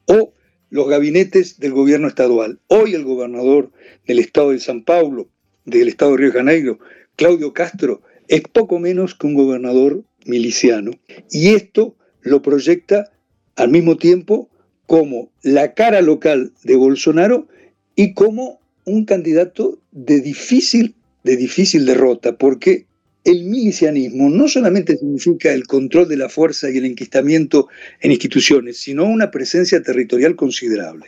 o 0.06 0.34
los 0.70 0.88
gabinetes 0.88 1.60
del 1.60 1.72
gobierno 1.72 2.08
estadual. 2.08 2.60
Hoy 2.68 2.94
el 2.94 3.04
gobernador 3.04 3.72
del 4.06 4.20
estado 4.20 4.52
de 4.52 4.60
San 4.60 4.84
Paulo, 4.84 5.30
del 5.66 5.88
estado 5.88 6.12
de 6.12 6.18
Río 6.18 6.32
de 6.32 6.38
Janeiro, 6.40 6.80
Claudio 7.16 7.54
Castro, 7.54 8.02
es 8.32 8.44
poco 8.44 8.80
menos 8.80 9.14
que 9.14 9.28
un 9.28 9.34
gobernador 9.34 10.06
miliciano. 10.26 10.92
Y 11.30 11.50
esto 11.50 11.98
lo 12.22 12.42
proyecta 12.42 13.12
al 13.58 13.70
mismo 13.70 13.98
tiempo 13.98 14.50
como 14.88 15.30
la 15.44 15.74
cara 15.74 16.02
local 16.02 16.54
de 16.64 16.78
Bolsonaro 16.78 17.50
y 17.94 18.14
como 18.14 18.62
un 18.86 19.04
candidato 19.04 19.80
de 19.92 20.22
difícil, 20.22 20.96
de 21.26 21.36
difícil 21.36 21.86
derrota, 21.86 22.38
porque 22.38 22.86
el 23.26 23.44
milicianismo 23.44 24.30
no 24.30 24.48
solamente 24.48 24.96
significa 24.96 25.52
el 25.52 25.68
control 25.68 26.08
de 26.08 26.18
la 26.18 26.30
fuerza 26.30 26.70
y 26.70 26.78
el 26.78 26.86
enquistamiento 26.86 27.68
en 28.00 28.12
instituciones, 28.12 28.78
sino 28.78 29.04
una 29.04 29.30
presencia 29.30 29.84
territorial 29.84 30.38
considerable. 30.38 31.08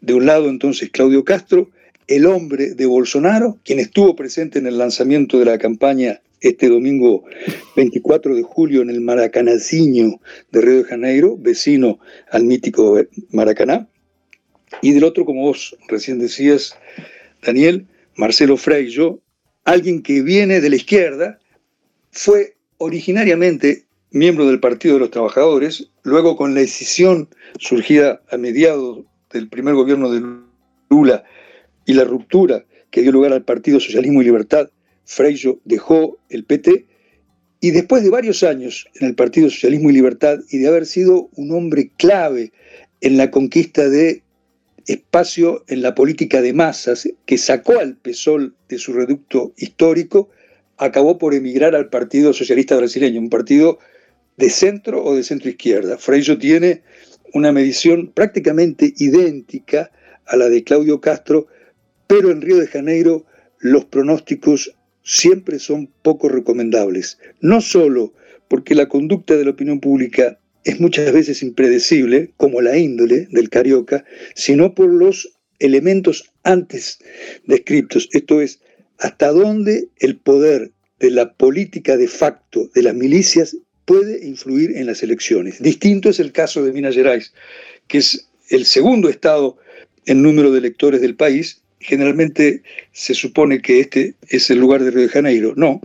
De 0.00 0.12
un 0.12 0.26
lado 0.26 0.48
entonces 0.48 0.90
Claudio 0.90 1.24
Castro, 1.24 1.70
el 2.08 2.26
hombre 2.26 2.74
de 2.74 2.86
Bolsonaro, 2.86 3.58
quien 3.64 3.78
estuvo 3.78 4.16
presente 4.16 4.58
en 4.58 4.66
el 4.66 4.76
lanzamiento 4.76 5.38
de 5.38 5.44
la 5.44 5.58
campaña 5.58 6.20
este 6.40 6.68
domingo 6.68 7.24
24 7.76 8.34
de 8.34 8.42
julio 8.42 8.82
en 8.82 8.90
el 8.90 9.00
Maracanaciño 9.00 10.20
de 10.50 10.60
Río 10.60 10.76
de 10.78 10.84
Janeiro, 10.84 11.36
vecino 11.36 11.98
al 12.30 12.44
mítico 12.44 13.00
Maracaná. 13.30 13.88
Y 14.82 14.92
del 14.92 15.04
otro, 15.04 15.24
como 15.24 15.42
vos 15.42 15.76
recién 15.88 16.18
decías, 16.18 16.76
Daniel, 17.42 17.86
Marcelo 18.16 18.56
Freillo, 18.56 19.20
alguien 19.64 20.02
que 20.02 20.22
viene 20.22 20.60
de 20.60 20.70
la 20.70 20.76
izquierda, 20.76 21.38
fue 22.10 22.56
originariamente 22.78 23.84
miembro 24.10 24.46
del 24.46 24.60
Partido 24.60 24.94
de 24.94 25.00
los 25.00 25.10
Trabajadores, 25.10 25.90
luego 26.02 26.36
con 26.36 26.54
la 26.54 26.60
decisión 26.60 27.28
surgida 27.58 28.22
a 28.30 28.36
mediados 28.36 29.04
del 29.32 29.48
primer 29.48 29.74
gobierno 29.74 30.10
de 30.10 30.22
Lula 30.90 31.24
y 31.84 31.94
la 31.94 32.04
ruptura 32.04 32.64
que 32.90 33.02
dio 33.02 33.12
lugar 33.12 33.32
al 33.32 33.44
Partido 33.44 33.80
Socialismo 33.80 34.22
y 34.22 34.24
Libertad, 34.24 34.70
Freillo 35.08 35.58
dejó 35.64 36.18
el 36.28 36.44
PT 36.44 36.84
y 37.60 37.70
después 37.70 38.04
de 38.04 38.10
varios 38.10 38.42
años 38.42 38.86
en 39.00 39.06
el 39.06 39.14
Partido 39.14 39.48
Socialismo 39.48 39.88
y 39.88 39.94
Libertad 39.94 40.38
y 40.50 40.58
de 40.58 40.68
haber 40.68 40.84
sido 40.84 41.30
un 41.34 41.50
hombre 41.52 41.90
clave 41.96 42.52
en 43.00 43.16
la 43.16 43.30
conquista 43.30 43.88
de 43.88 44.22
espacio 44.86 45.64
en 45.66 45.80
la 45.80 45.94
política 45.94 46.42
de 46.42 46.52
masas 46.52 47.08
que 47.24 47.38
sacó 47.38 47.78
al 47.78 47.96
PSOL 47.96 48.54
de 48.68 48.78
su 48.78 48.92
reducto 48.92 49.54
histórico, 49.56 50.28
acabó 50.76 51.16
por 51.16 51.32
emigrar 51.32 51.74
al 51.74 51.88
Partido 51.88 52.34
Socialista 52.34 52.76
Brasileño, 52.76 53.18
un 53.18 53.30
partido 53.30 53.78
de 54.36 54.50
centro 54.50 55.02
o 55.02 55.16
de 55.16 55.24
centro 55.24 55.48
izquierda. 55.48 55.96
Freillo 55.96 56.36
tiene 56.36 56.82
una 57.32 57.50
medición 57.50 58.12
prácticamente 58.12 58.92
idéntica 58.98 59.90
a 60.26 60.36
la 60.36 60.50
de 60.50 60.62
Claudio 60.64 61.00
Castro, 61.00 61.46
pero 62.06 62.30
en 62.30 62.42
Río 62.42 62.58
de 62.58 62.66
Janeiro 62.66 63.24
los 63.58 63.86
pronósticos 63.86 64.74
siempre 65.08 65.58
son 65.58 65.88
poco 66.02 66.28
recomendables, 66.28 67.18
no 67.40 67.62
solo 67.62 68.12
porque 68.46 68.74
la 68.74 68.88
conducta 68.88 69.36
de 69.36 69.44
la 69.44 69.52
opinión 69.52 69.80
pública 69.80 70.38
es 70.64 70.80
muchas 70.80 71.10
veces 71.12 71.42
impredecible, 71.42 72.32
como 72.36 72.60
la 72.60 72.76
índole 72.76 73.26
del 73.30 73.48
carioca, 73.48 74.04
sino 74.34 74.74
por 74.74 74.92
los 74.92 75.32
elementos 75.60 76.30
antes 76.44 76.98
descritos, 77.46 78.10
esto 78.12 78.42
es, 78.42 78.60
hasta 78.98 79.32
dónde 79.32 79.88
el 79.98 80.16
poder 80.18 80.72
de 81.00 81.10
la 81.10 81.32
política 81.32 81.96
de 81.96 82.08
facto 82.08 82.68
de 82.74 82.82
las 82.82 82.94
milicias 82.94 83.56
puede 83.86 84.26
influir 84.26 84.76
en 84.76 84.86
las 84.86 85.02
elecciones. 85.02 85.62
Distinto 85.62 86.10
es 86.10 86.20
el 86.20 86.32
caso 86.32 86.62
de 86.62 86.72
Minas 86.72 86.94
Gerais, 86.94 87.32
que 87.86 87.98
es 87.98 88.28
el 88.50 88.66
segundo 88.66 89.08
estado 89.08 89.56
en 90.04 90.20
número 90.22 90.52
de 90.52 90.58
electores 90.58 91.00
del 91.00 91.16
país 91.16 91.62
generalmente 91.80 92.62
se 92.92 93.14
supone 93.14 93.60
que 93.60 93.80
este 93.80 94.14
es 94.28 94.50
el 94.50 94.58
lugar 94.58 94.82
de 94.82 94.90
Río 94.90 95.02
de 95.02 95.08
Janeiro. 95.08 95.54
No, 95.56 95.80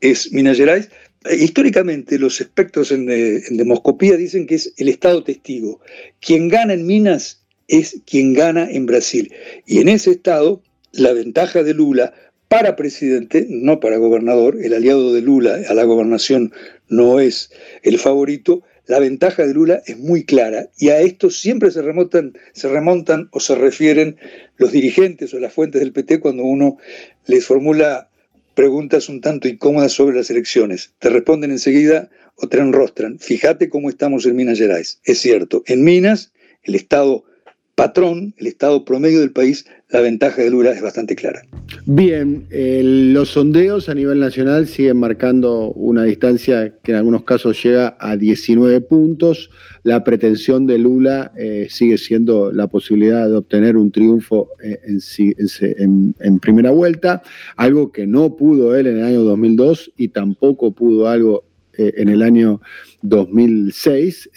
es 0.00 0.32
Minas 0.32 0.56
Gerais. 0.56 0.88
Eh, 1.24 1.36
históricamente 1.36 2.18
los 2.18 2.40
expertos 2.40 2.90
en, 2.92 3.10
eh, 3.10 3.42
en, 3.48 3.56
demoscopía 3.56 4.16
dicen 4.16 4.46
que 4.46 4.56
es 4.56 4.72
el 4.76 4.88
Estado 4.88 5.22
testigo. 5.22 5.80
Quien 6.20 6.48
gana 6.48 6.74
en 6.74 6.86
Minas 6.86 7.42
es 7.68 8.00
quien 8.06 8.34
gana 8.34 8.68
en 8.70 8.86
Brasil. 8.86 9.32
Y 9.66 9.78
en 9.78 9.88
ese 9.88 10.10
Estado, 10.10 10.62
la 10.92 11.12
ventaja 11.12 11.62
de 11.62 11.74
Lula 11.74 12.12
para 12.48 12.76
presidente, 12.76 13.46
no 13.48 13.80
para 13.80 13.96
gobernador, 13.96 14.58
el 14.62 14.74
aliado 14.74 15.14
de 15.14 15.22
Lula 15.22 15.60
a 15.68 15.72
la 15.72 15.84
gobernación 15.84 16.52
no 16.88 17.18
es 17.18 17.50
el 17.82 17.98
favorito, 17.98 18.62
la 18.86 18.98
ventaja 18.98 19.46
de 19.46 19.54
Lula 19.54 19.82
es 19.86 19.98
muy 19.98 20.24
clara 20.24 20.68
y 20.78 20.88
a 20.88 21.00
esto 21.00 21.30
siempre 21.30 21.70
se 21.70 21.82
remontan, 21.82 22.34
se 22.52 22.68
remontan 22.68 23.28
o 23.32 23.40
se 23.40 23.54
refieren 23.54 24.16
los 24.56 24.72
dirigentes 24.72 25.32
o 25.34 25.38
las 25.38 25.52
fuentes 25.52 25.80
del 25.80 25.92
PT 25.92 26.20
cuando 26.20 26.42
uno 26.42 26.78
les 27.26 27.46
formula 27.46 28.08
preguntas 28.54 29.08
un 29.08 29.20
tanto 29.20 29.48
incómodas 29.48 29.92
sobre 29.92 30.16
las 30.16 30.30
elecciones. 30.30 30.92
Te 30.98 31.10
responden 31.10 31.52
enseguida 31.52 32.10
o 32.36 32.48
te 32.48 32.58
enrostran. 32.58 33.18
Fíjate 33.18 33.68
cómo 33.68 33.88
estamos 33.88 34.26
en 34.26 34.36
Minas 34.36 34.58
Gerais. 34.58 35.00
Es 35.04 35.20
cierto, 35.20 35.62
en 35.66 35.84
Minas, 35.84 36.32
el 36.64 36.74
estado 36.74 37.24
patrón, 37.74 38.34
el 38.36 38.46
estado 38.48 38.84
promedio 38.84 39.20
del 39.20 39.32
país, 39.32 39.64
la 39.88 40.00
ventaja 40.00 40.42
de 40.42 40.50
Lula 40.50 40.72
es 40.72 40.82
bastante 40.82 41.16
clara. 41.16 41.42
Bien, 41.86 42.46
eh, 42.50 42.82
los 42.84 43.30
sondeos 43.30 43.88
a 43.88 43.94
nivel 43.94 44.20
nacional 44.20 44.66
siguen 44.66 44.98
marcando 44.98 45.72
una 45.72 46.04
distancia 46.04 46.74
que 46.82 46.92
en 46.92 46.98
algunos 46.98 47.24
casos 47.24 47.62
llega 47.62 47.96
a 47.98 48.16
19 48.16 48.82
puntos. 48.82 49.50
La 49.84 50.04
pretensión 50.04 50.66
de 50.66 50.78
Lula 50.78 51.32
eh, 51.36 51.66
sigue 51.70 51.96
siendo 51.98 52.52
la 52.52 52.66
posibilidad 52.66 53.26
de 53.26 53.36
obtener 53.36 53.76
un 53.76 53.90
triunfo 53.90 54.50
eh, 54.62 54.80
en, 55.78 56.38
primera 56.40 56.70
vuelta, 56.70 57.22
algo 57.56 57.90
que 57.90 58.06
no 58.06 58.36
pudo 58.36 58.76
él 58.76 58.86
en 58.86 58.98
el 58.98 59.04
año 59.04 59.22
2002 59.22 59.92
y 59.96 60.08
tampoco 60.08 60.72
pudo 60.72 61.08
algo 61.08 61.44
en 61.74 62.10
el 62.10 62.20
año 62.20 62.60
2006, 63.00 64.28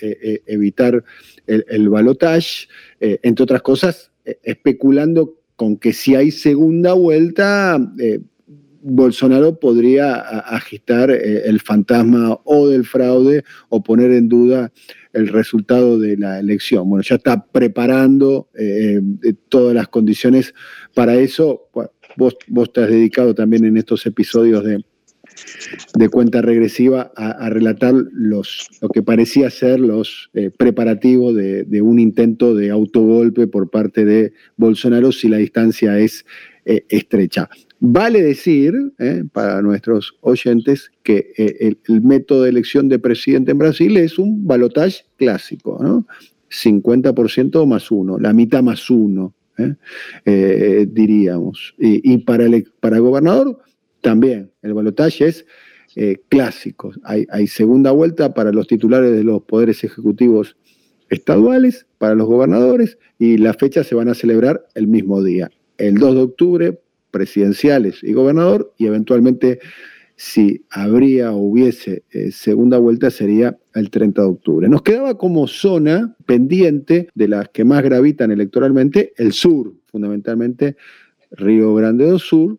evitar 0.47 1.03
el, 1.47 1.65
el 1.67 1.89
balotage, 1.89 2.67
entre 2.99 3.43
otras 3.43 3.61
cosas, 3.61 4.11
especulando 4.43 5.35
con 5.55 5.77
que 5.77 5.93
si 5.93 6.15
hay 6.15 6.31
segunda 6.31 6.93
vuelta, 6.93 7.79
eh, 7.99 8.19
Bolsonaro 8.81 9.59
podría 9.59 10.19
agitar 10.19 11.09
eh, 11.09 11.43
el 11.45 11.59
fantasma 11.59 12.39
o 12.43 12.67
del 12.67 12.85
fraude 12.85 13.43
o 13.69 13.81
poner 13.81 14.11
en 14.11 14.29
duda 14.29 14.71
el 15.13 15.29
resultado 15.29 15.97
de 15.97 16.17
la 16.17 16.39
elección. 16.39 16.89
Bueno, 16.89 17.03
ya 17.03 17.15
está 17.15 17.45
preparando 17.45 18.49
eh, 18.53 19.01
todas 19.49 19.73
las 19.73 19.87
condiciones 19.87 20.53
para 20.93 21.15
eso. 21.15 21.69
Vos, 22.17 22.35
vos 22.47 22.71
te 22.71 22.83
has 22.83 22.89
dedicado 22.89 23.33
también 23.33 23.65
en 23.65 23.77
estos 23.77 24.05
episodios 24.05 24.63
de, 24.63 24.83
de 25.97 26.09
cuenta 26.09 26.41
regresiva 26.41 27.11
a, 27.15 27.49
relatar 27.49 27.93
los, 27.93 28.69
lo 28.81 28.89
que 28.89 29.01
parecía 29.01 29.49
ser 29.49 29.79
los 29.79 30.29
eh, 30.33 30.51
preparativos 30.55 31.35
de, 31.35 31.81
un 31.81 31.99
intento 31.99 32.55
de 32.55 32.71
autogolpe 32.71 33.47
por 33.47 33.69
parte 33.69 34.05
de 34.05 34.33
Bolsonaro 34.57 35.11
si 35.11 35.27
la 35.27 35.37
distancia 35.37 35.99
es 35.99 36.25
eh, 36.65 36.85
estrecha. 36.89 37.49
Vale 37.79 38.21
decir, 38.21 38.73
eh, 38.99 39.23
para 39.31 39.61
nuestros 39.61 40.17
oyentes, 40.21 40.91
que 41.03 41.33
el, 41.37 42.01
método 42.01 42.43
de 42.43 42.49
elección 42.49 42.89
de 42.89 42.99
presidente 42.99 43.51
en 43.51 43.57
Brasil 43.57 43.97
es 43.97 44.17
un 44.17 44.47
balotaje 44.47 45.03
clásico, 45.17 45.77
¿no? 45.81 46.07
50% 46.49 47.65
más 47.65 47.91
uno, 47.91 48.17
la 48.17 48.31
mitad 48.31 48.63
más 48.63 48.89
uno, 48.89 49.33
diríamos. 50.25 51.75
Y, 51.77 52.17
para, 52.19 52.45
el, 52.45 52.71
para 52.79 52.99
gobernador, 52.99 53.59
también, 54.01 54.51
el 54.61 54.73
balotaje 54.73 55.27
es 55.27 55.45
eh, 55.95 56.17
clásico. 56.27 56.91
Hay, 57.03 57.47
segunda 57.47 57.91
vuelta 57.91 58.33
para 58.33 58.51
los 58.51 58.67
titulares 58.67 59.11
de 59.13 59.23
los 59.23 59.43
poderes 59.43 59.83
ejecutivos 59.83 60.57
estaduales, 61.09 61.85
para 61.97 62.15
los 62.15 62.27
gobernadores, 62.27 62.97
y 63.17 63.37
las 63.37 63.55
fechas 63.55 63.87
se 63.87 63.95
van 63.95 64.09
a 64.09 64.13
celebrar 64.13 64.67
el 64.73 64.87
mismo 64.87 65.23
día. 65.23 65.49
El 65.77 65.95
2 65.95 66.15
de 66.15 66.21
octubre, 66.21 66.79
presidenciales 67.11 68.03
y 68.03 68.11
gobernador, 68.11 68.73
y 68.77 68.87
eventualmente, 68.87 69.59
si 70.17 70.65
habría 70.69 71.31
o 71.31 71.37
hubiese 71.37 72.03
eh, 72.11 72.31
segunda 72.31 72.77
vuelta, 72.77 73.09
sería 73.09 73.57
el 73.73 73.89
30 73.89 74.21
de 74.21 74.27
octubre. 74.27 74.67
Nos 74.67 74.81
quedaba 74.81 75.17
como 75.17 75.47
zona 75.47 76.13
pendiente 76.25 77.07
de 77.15 77.27
las 77.29 77.47
que 77.49 77.63
más 77.63 77.83
gravitan 77.83 78.31
electoralmente 78.31 79.13
el 79.15 79.31
sur, 79.31 79.73
fundamentalmente 79.85 80.75
Río 81.31 81.73
Grande 81.75 82.05
do 82.05 82.19
Sur, 82.19 82.57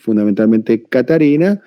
fundamentalmente 0.00 0.82
Catarina, 0.82 1.60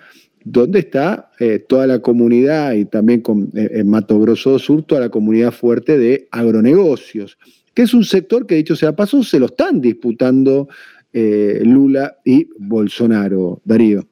donde 0.44 0.80
está 0.80 1.32
eh, 1.40 1.60
toda 1.60 1.88
la 1.88 2.00
comunidad 2.00 2.74
y 2.74 2.86
también 2.86 3.22
con, 3.22 3.52
eh, 3.56 3.70
en 3.74 3.90
Mato 3.90 4.20
Grosso 4.20 4.60
Sur, 4.60 4.84
toda 4.84 5.02
la 5.02 5.10
comunidad 5.10 5.52
fuerte 5.52 5.98
de 5.98 6.28
agronegocios, 6.32 7.38
que 7.74 7.84
es 7.84 7.94
un 7.94 8.04
sector 8.04 8.46
que 8.46 8.56
dicho 8.56 8.76
sea 8.76 8.96
paso, 8.96 9.24
se 9.24 9.40
lo 9.40 9.48
están 9.48 9.80
disputando 9.82 10.68
eh, 11.14 11.62
Lula 11.64 12.18
y 12.26 12.50
Bolsonaro. 12.58 13.62
Darío. 13.64 14.06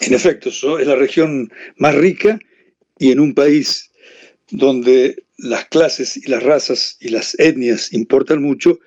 En 0.00 0.14
efecto, 0.14 0.50
es 0.78 0.86
la 0.86 0.96
región 0.96 1.50
más 1.78 1.94
rica 1.94 2.38
y 2.98 3.12
en 3.12 3.20
un 3.20 3.34
país 3.34 3.90
donde 4.50 5.24
las 5.38 5.66
clases 5.66 6.16
y 6.16 6.28
las 6.28 6.42
razas 6.42 6.96
y 7.00 7.08
las 7.08 7.38
etnias 7.38 7.92
importan 7.92 8.42
mucho, 8.42 8.78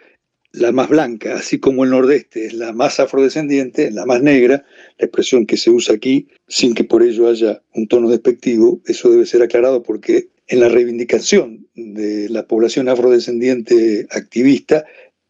la 0.54 0.72
más 0.72 0.88
blanca, 0.88 1.36
así 1.36 1.60
como 1.60 1.84
el 1.84 1.90
nordeste 1.90 2.46
es 2.46 2.54
la 2.54 2.74
más 2.74 3.00
afrodescendiente, 3.00 3.90
la 3.92 4.06
más 4.06 4.22
negra, 4.22 4.64
la 5.00 5.06
expresión 5.06 5.48
que 5.48 5.58
se 5.58 5.72
usa 5.72 5.96
aquí, 5.96 6.28
sin 6.48 6.76
que 6.76 6.84
por 6.84 7.02
ello 7.02 7.28
haya 7.28 7.64
un 7.74 7.88
tono 7.88 8.10
despectivo, 8.10 8.80
eso 8.86 9.10
debe 9.10 9.26
ser 9.26 9.42
aclarado 9.42 9.82
porque 9.82 10.30
en 10.48 10.60
la 10.60 10.70
reivindicación 10.70 11.68
de 11.74 12.30
la 12.30 12.48
población 12.48 12.88
afrodescendiente 12.88 14.08
activista, 14.12 14.86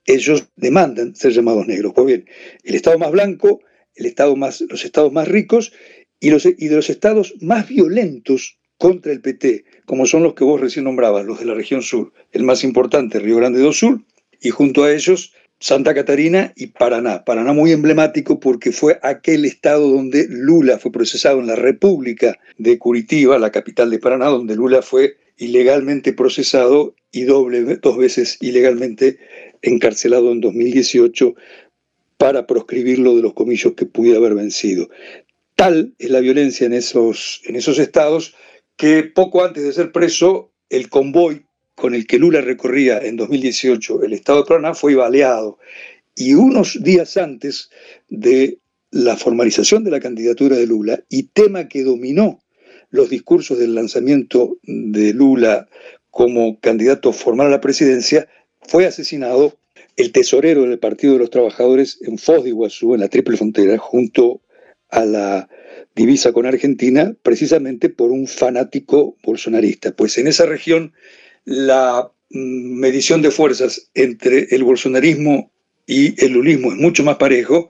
ellos 0.05 0.49
demandan 0.57 1.15
ser 1.15 1.31
llamados 1.31 1.67
negros. 1.67 1.93
Pues 1.95 2.07
bien, 2.07 2.25
el 2.63 2.75
estado 2.75 2.99
más 2.99 3.11
blanco, 3.11 3.61
el 3.95 4.05
estado 4.05 4.35
más, 4.35 4.59
los 4.61 4.83
estados 4.83 5.13
más 5.13 5.29
ricos 5.29 5.71
y, 6.19 6.31
los, 6.31 6.45
y 6.45 6.67
de 6.67 6.75
los 6.75 6.89
estados 6.89 7.35
más 7.39 7.69
violentos 7.69 8.59
contra 8.77 9.13
el 9.13 9.21
PT, 9.21 9.63
como 9.85 10.05
son 10.05 10.23
los 10.23 10.33
que 10.33 10.43
vos 10.43 10.59
recién 10.59 10.83
nombrabas, 10.83 11.25
los 11.25 11.39
de 11.39 11.45
la 11.45 11.53
región 11.53 11.81
sur, 11.81 12.11
el 12.33 12.43
más 12.43 12.65
importante, 12.65 13.19
Río 13.19 13.37
Grande 13.37 13.61
do 13.61 13.71
Sul, 13.71 14.05
y 14.43 14.49
junto 14.51 14.83
a 14.83 14.93
ellos 14.93 15.33
Santa 15.59 15.93
Catarina 15.93 16.51
y 16.57 16.67
Paraná. 16.67 17.23
Paraná 17.23 17.53
muy 17.53 17.71
emblemático 17.71 18.39
porque 18.39 18.73
fue 18.73 18.99
aquel 19.01 19.45
estado 19.45 19.89
donde 19.89 20.27
Lula 20.29 20.77
fue 20.77 20.91
procesado 20.91 21.39
en 21.39 21.47
la 21.47 21.55
República 21.55 22.37
de 22.57 22.77
Curitiba, 22.77 23.39
la 23.39 23.51
capital 23.51 23.89
de 23.89 23.99
Paraná, 23.99 24.25
donde 24.25 24.57
Lula 24.57 24.81
fue 24.81 25.15
ilegalmente 25.37 26.11
procesado 26.11 26.95
y 27.11 27.23
doble, 27.23 27.77
dos 27.77 27.97
veces 27.97 28.37
ilegalmente 28.41 29.19
encarcelado 29.61 30.33
en 30.33 30.41
2018 30.41 31.33
para 32.17 32.45
proscribirlo 32.45 33.15
de 33.15 33.21
los 33.21 33.33
comillos 33.33 33.73
que 33.73 33.85
pudiera 33.85 34.17
haber 34.17 34.35
vencido. 34.35 34.89
Tal 35.55 35.93
es 35.97 36.09
la 36.09 36.19
violencia 36.19 36.65
en 36.67 36.73
esos, 36.73 37.41
en 37.45 37.55
esos 37.55 37.79
estados 37.79 38.35
que 38.75 39.03
poco 39.03 39.45
antes 39.45 39.63
de 39.63 39.71
ser 39.71 39.93
preso, 39.93 40.51
el 40.69 40.89
convoy 40.89 41.45
con 41.75 41.95
el 41.95 42.05
que 42.07 42.19
Lula 42.19 42.41
recorría 42.41 42.99
en 42.99 43.17
2018 43.17 44.03
el 44.03 44.13
estado 44.13 44.39
de 44.39 44.47
Paraná 44.47 44.73
fue 44.73 44.95
baleado. 44.95 45.59
Y 46.15 46.35
unos 46.35 46.83
días 46.83 47.17
antes 47.17 47.69
de 48.09 48.59
la 48.91 49.17
formalización 49.17 49.83
de 49.83 49.91
la 49.91 49.99
candidatura 49.99 50.55
de 50.55 50.67
Lula, 50.67 51.03
y 51.09 51.23
tema 51.23 51.67
que 51.67 51.83
dominó 51.83 52.43
los 52.91 53.09
discursos 53.09 53.57
del 53.57 53.73
lanzamiento 53.73 54.57
de 54.61 55.13
Lula 55.13 55.67
como 56.11 56.59
candidato 56.59 57.11
formal 57.11 57.47
a 57.47 57.51
la 57.51 57.61
presidencia, 57.61 58.27
fue 58.61 58.85
asesinado 58.85 59.57
el 59.97 60.11
tesorero 60.11 60.61
del 60.61 60.77
Partido 60.77 61.13
de 61.13 61.19
los 61.19 61.31
Trabajadores 61.31 61.97
en 62.01 62.19
Foz 62.19 62.43
de 62.43 62.49
Iguazú, 62.49 62.93
en 62.93 63.01
la 63.01 63.09
Triple 63.09 63.37
Frontera, 63.37 63.79
junto 63.79 64.41
a 64.89 65.05
la 65.05 65.49
divisa 65.95 66.31
con 66.31 66.45
Argentina, 66.45 67.15
precisamente 67.23 67.89
por 67.89 68.11
un 68.11 68.27
fanático 68.27 69.17
bolsonarista. 69.23 69.91
Pues 69.91 70.19
en 70.19 70.27
esa 70.27 70.45
región 70.45 70.93
la 71.45 72.11
mm, 72.29 72.79
medición 72.79 73.21
de 73.21 73.31
fuerzas 73.31 73.89
entre 73.93 74.47
el 74.51 74.63
bolsonarismo 74.63 75.51
y 75.85 76.23
el 76.23 76.33
lulismo 76.33 76.71
es 76.71 76.77
mucho 76.77 77.03
más 77.03 77.17
parejo. 77.17 77.69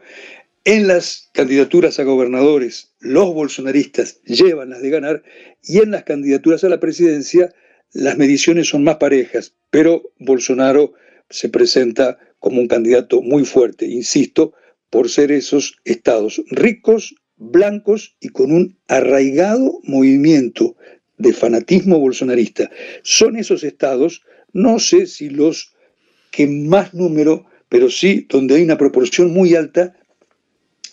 En 0.65 0.88
las 0.88 1.29
candidaturas 1.33 1.99
a 1.99 2.03
gobernadores, 2.03 2.93
los 2.99 3.33
bolsonaristas 3.33 4.21
llevan 4.23 4.69
las 4.69 4.81
de 4.81 4.89
ganar 4.89 5.23
y 5.62 5.79
en 5.79 5.91
las 5.91 6.03
candidaturas 6.03 6.63
a 6.63 6.69
la 6.69 6.79
presidencia, 6.79 7.53
las 7.91 8.17
mediciones 8.17 8.69
son 8.69 8.83
más 8.83 8.95
parejas, 8.95 9.53
pero 9.69 10.13
Bolsonaro 10.19 10.93
se 11.29 11.49
presenta 11.49 12.17
como 12.39 12.62
un 12.62 12.67
candidato 12.67 13.21
muy 13.21 13.45
fuerte, 13.45 13.86
insisto, 13.88 14.53
por 14.89 15.09
ser 15.09 15.31
esos 15.31 15.79
estados 15.86 16.41
ricos, 16.49 17.15
blancos 17.36 18.15
y 18.19 18.29
con 18.29 18.51
un 18.51 18.77
arraigado 18.88 19.79
movimiento 19.83 20.75
de 21.17 21.34
fanatismo 21.34 21.99
bolsonarista. 21.99 22.69
Son 23.04 23.36
esos 23.38 23.63
estados, 23.63 24.23
no 24.52 24.80
sé 24.80 25.06
si 25.08 25.30
los 25.30 25.73
que 26.32 26.47
más 26.47 26.93
número, 26.93 27.45
pero 27.69 27.89
sí 27.89 28.26
donde 28.30 28.56
hay 28.56 28.63
una 28.63 28.78
proporción 28.78 29.32
muy 29.32 29.56
alta 29.56 29.95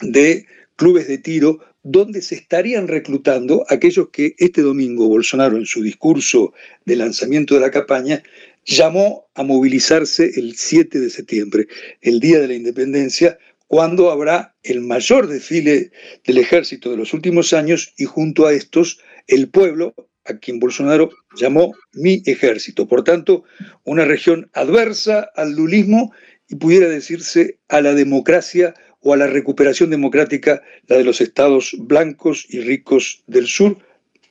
de 0.00 0.46
clubes 0.76 1.08
de 1.08 1.18
tiro 1.18 1.60
donde 1.82 2.20
se 2.20 2.34
estarían 2.34 2.88
reclutando 2.88 3.64
aquellos 3.68 4.10
que 4.10 4.34
este 4.38 4.62
domingo 4.62 5.08
Bolsonaro 5.08 5.56
en 5.56 5.66
su 5.66 5.82
discurso 5.82 6.52
de 6.84 6.96
lanzamiento 6.96 7.54
de 7.54 7.60
la 7.60 7.70
campaña 7.70 8.22
llamó 8.66 9.28
a 9.34 9.42
movilizarse 9.42 10.30
el 10.36 10.56
7 10.56 11.00
de 11.00 11.10
septiembre, 11.10 11.68
el 12.02 12.20
Día 12.20 12.38
de 12.40 12.48
la 12.48 12.54
Independencia, 12.54 13.38
cuando 13.66 14.10
habrá 14.10 14.56
el 14.62 14.80
mayor 14.80 15.26
desfile 15.26 15.92
del 16.26 16.38
ejército 16.38 16.90
de 16.90 16.96
los 16.96 17.14
últimos 17.14 17.52
años 17.52 17.94
y 17.96 18.04
junto 18.04 18.46
a 18.46 18.52
estos 18.52 19.00
el 19.26 19.48
pueblo 19.48 19.94
a 20.30 20.38
quien 20.38 20.58
Bolsonaro 20.58 21.10
llamó 21.36 21.74
mi 21.92 22.22
ejército. 22.26 22.88
Por 22.88 23.04
tanto, 23.04 23.44
una 23.84 24.04
región 24.04 24.50
adversa 24.54 25.30
al 25.34 25.52
lulismo 25.52 26.12
y 26.48 26.56
pudiera 26.56 26.88
decirse 26.88 27.58
a 27.68 27.80
la 27.80 27.94
democracia 27.94 28.74
o 29.00 29.12
a 29.14 29.16
la 29.16 29.26
recuperación 29.26 29.90
democrática, 29.90 30.62
la 30.86 30.96
de 30.96 31.04
los 31.04 31.20
estados 31.20 31.74
blancos 31.78 32.46
y 32.48 32.60
ricos 32.60 33.22
del 33.26 33.46
sur, 33.46 33.78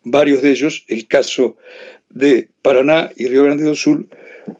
varios 0.03 0.41
de 0.41 0.51
ellos, 0.51 0.85
el 0.87 1.07
caso 1.07 1.57
de 2.09 2.49
Paraná 2.61 3.11
y 3.15 3.27
Río 3.27 3.43
Grande 3.43 3.63
do 3.63 3.75
Sul, 3.75 4.09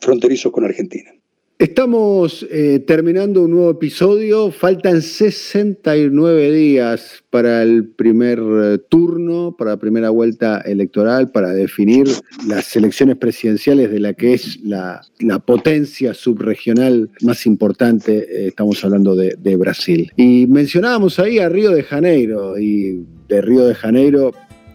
fronterizos 0.01 0.51
con 0.51 0.65
Argentina. 0.65 1.11
Estamos 1.59 2.47
eh, 2.49 2.79
terminando 2.87 3.43
un 3.43 3.51
nuevo 3.51 3.71
episodio, 3.71 4.49
faltan 4.49 5.01
69 5.01 6.53
días 6.53 7.21
para 7.29 7.63
el 7.63 7.85
primer 7.85 8.39
eh, 8.39 8.77
turno, 8.87 9.57
para 9.57 9.71
la 9.71 9.77
primera 9.77 10.09
vuelta 10.09 10.61
electoral, 10.61 11.31
para 11.31 11.49
definir 11.49 12.07
las 12.47 12.73
elecciones 12.77 13.17
presidenciales 13.17 13.91
de 13.91 13.99
la 13.99 14.13
que 14.13 14.35
es 14.35 14.57
la, 14.63 15.01
potencia 15.45 16.13
subregional 16.13 17.09
más 17.23 17.45
importante, 17.45 18.19
eh, 18.19 18.47
estamos 18.47 18.81
hablando 18.85 19.13
de, 19.17 19.35
de 19.37 19.57
Brasil. 19.57 20.13
Y 20.15 20.47
mencionábamos 20.47 21.19
ahí 21.19 21.39
a 21.39 21.49
Río 21.49 21.71
de 21.71 21.83
Janeiro, 21.83 22.57
y 22.57 23.03
de 23.27 23.41
Río 23.41 23.65
de 23.65 23.75
Janeiro 23.75 24.31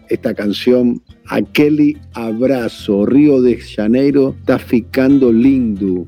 esta 0.07 0.35
canción 0.35 1.01
Aquele 1.25 1.97
Abraço, 2.13 3.07
Río 3.07 3.41
de 3.41 3.57
Janeiro 3.57 4.35
tá 4.45 4.59
ficando 4.59 5.31
lindo. 5.31 6.05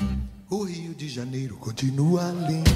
O 0.50 0.64
Rio 0.64 0.94
de 0.94 1.10
Janeiro 1.10 1.58
continua 1.58 2.34
lindo. 2.48 2.72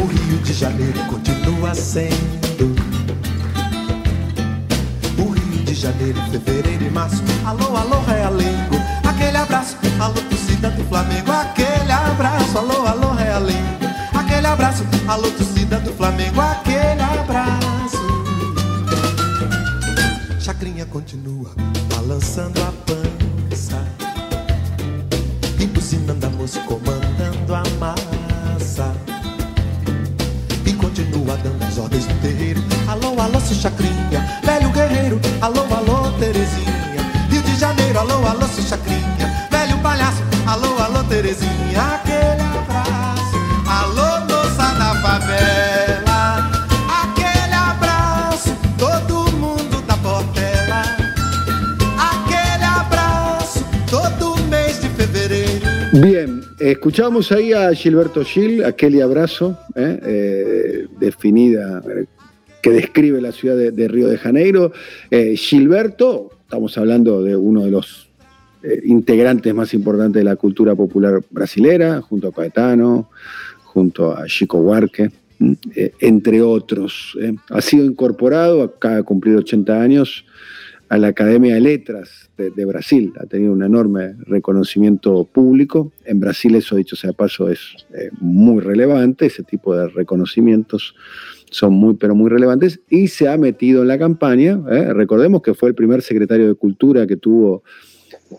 O 0.00 0.06
Rio 0.06 0.38
de 0.38 0.54
Janeiro 0.54 0.98
continua 1.10 1.74
sendo. 1.74 2.74
O 5.18 5.28
Rio 5.30 5.64
de 5.64 5.74
Janeiro, 5.74 6.18
fevereiro 6.30 6.86
e 6.86 6.90
março. 6.90 7.22
Alô, 7.44 7.76
alô, 7.76 8.00
realengo. 8.00 8.76
Aquele 9.06 9.36
abraço, 9.36 9.76
alô, 10.00 10.14
torcida 10.14 10.70
do 10.70 10.84
Flamengo. 10.84 11.30
Aquele 11.30 11.92
abraço, 11.92 12.56
alô, 12.56 12.86
alô, 12.86 13.12
realengo. 13.12 13.84
Aquele 14.14 14.46
abraço, 14.46 14.84
alô, 15.06 15.30
torcida 15.32 15.80
do 15.80 15.92
Flamengo. 15.92 16.40
Aquele 16.40 17.02
abraço. 17.02 17.98
Chacrinha 20.40 20.86
continua 20.86 21.50
balançando 21.94 22.58
a 22.62 22.72
pança 22.86 23.21
moça 26.52 26.60
comandando 26.60 27.54
a 27.54 27.62
massa 27.78 28.92
e 30.66 30.72
continua 30.74 31.36
dando 31.38 31.62
as 31.64 31.78
ordens 31.78 32.04
do 32.06 32.14
terreiro. 32.20 32.62
Alô, 32.86 33.18
alô, 33.20 33.40
seu 33.40 33.56
Chacrinha, 33.56 34.40
velho 34.44 34.70
guerreiro. 34.70 35.20
Alô, 35.40 35.62
alô, 35.62 36.12
Terezinha, 36.18 37.02
Rio 37.30 37.42
de 37.42 37.56
Janeiro. 37.56 37.98
Alô, 37.98 38.26
alô, 38.26 38.46
seu 38.48 38.64
Chacrinha, 38.64 39.48
velho 39.50 39.78
palhaço. 39.78 40.22
Alô, 40.46 40.76
alô, 40.78 41.02
Terezinha, 41.04 41.80
aquele 41.94 42.42
abraço. 42.42 43.36
Alô, 43.66 44.20
moça 44.26 44.74
da 44.74 44.94
favela, 45.00 46.50
aquele 47.02 47.54
abraço. 47.54 48.54
Todo 48.78 49.32
mundo 49.32 49.80
da 49.86 49.96
portela, 49.96 50.82
aquele 51.98 52.64
abraço. 52.64 53.64
Todo 53.88 54.36
mês 54.48 54.80
de 54.80 54.88
fevereiro. 54.90 55.62
Bien, 55.92 56.31
escuchamos 56.70 57.32
ahí 57.32 57.52
a 57.52 57.72
Gilberto 57.74 58.24
Gil, 58.24 58.64
aquel 58.64 59.00
abrazo, 59.02 59.58
¿eh? 59.74 59.98
Eh, 60.04 60.86
definida, 61.00 61.82
que 62.62 62.70
describe 62.70 63.20
la 63.20 63.32
ciudad 63.32 63.56
de, 63.56 63.88
Río 63.88 64.08
de 64.08 64.18
Janeiro. 64.18 64.72
Eh, 65.10 65.34
Gilberto, 65.36 66.30
estamos 66.42 66.78
hablando 66.78 67.22
de 67.22 67.36
uno 67.36 67.64
de 67.64 67.70
los 67.72 68.08
integrantes 68.84 69.52
más 69.52 69.74
importantes 69.74 70.20
de 70.20 70.24
la 70.24 70.36
cultura 70.36 70.76
popular 70.76 71.20
brasilera, 71.30 72.00
junto 72.00 72.28
a 72.28 72.32
Caetano, 72.32 73.10
junto 73.64 74.16
a 74.16 74.26
Chico 74.26 74.58
Huarque, 74.58 75.10
entre 75.98 76.42
otros. 76.42 77.18
Ha 77.50 77.60
sido 77.60 77.84
incorporado, 77.84 78.62
acaba 78.62 78.96
de 78.96 79.02
cumplir 79.02 79.34
80 79.34 79.80
años, 79.80 80.24
a 80.92 80.98
la 80.98 81.08
Academia 81.08 81.54
de 81.54 81.60
Letras 81.62 82.30
de, 82.36 82.64
Brasil. 82.66 83.14
Ha 83.18 83.24
tenido 83.24 83.54
un 83.54 83.62
enorme 83.62 84.14
reconocimiento 84.26 85.24
público. 85.24 85.90
En 86.04 86.20
Brasil 86.20 86.54
eso, 86.54 86.76
dicho 86.76 86.96
sea 86.96 87.14
paso, 87.14 87.48
es 87.48 87.60
eh, 87.94 88.10
muy 88.20 88.60
relevante. 88.60 89.24
Ese 89.24 89.42
tipo 89.42 89.74
de 89.74 89.88
reconocimientos 89.88 90.94
son 91.50 91.72
muy, 91.72 91.94
pero 91.94 92.14
muy 92.14 92.28
relevantes. 92.28 92.80
Y 92.90 93.08
se 93.08 93.26
ha 93.26 93.38
metido 93.38 93.80
en 93.80 93.88
la 93.88 93.98
campaña. 93.98 94.60
¿eh? 94.70 94.92
Recordemos 94.92 95.40
que 95.40 95.54
fue 95.54 95.70
el 95.70 95.74
primer 95.74 96.02
secretario 96.02 96.46
de 96.46 96.54
Cultura 96.56 97.06
que 97.06 97.16
tuvo 97.16 97.62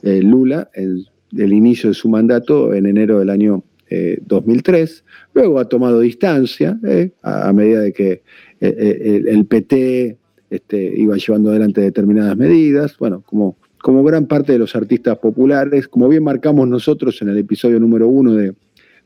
eh, 0.03 0.21
Lula 0.21 0.69
en 0.75 1.05
el 1.35 1.53
inicio 1.53 1.89
de 1.89 1.95
su 1.95 2.07
mandato 2.07 2.75
en 2.75 2.85
enero 2.85 3.17
del 3.17 3.31
año 3.31 3.63
eh, 3.89 4.19
2003. 4.27 5.03
Luego 5.33 5.59
ha 5.59 5.67
tomado 5.67 6.01
distancia 6.01 6.79
a, 7.23 7.51
medida 7.51 7.79
de 7.79 7.93
que 7.93 8.21
el, 8.59 9.27
el 9.27 9.45
PT 9.47 10.19
este, 10.53 10.93
iba 10.95 11.17
llevando 11.17 11.49
adelante 11.49 11.81
determinadas 11.81 12.37
medidas. 12.37 12.97
Bueno, 12.97 13.23
como, 13.25 13.57
como 13.81 14.03
gran 14.03 14.27
parte 14.27 14.53
de 14.53 14.59
los 14.59 14.75
artistas 14.75 15.17
populares, 15.17 15.87
como 15.87 16.07
bien 16.07 16.23
marcamos 16.23 16.67
nosotros 16.67 17.21
en 17.21 17.29
el 17.29 17.37
episodio 17.39 17.79
número 17.79 18.07
uno 18.07 18.33
de 18.33 18.53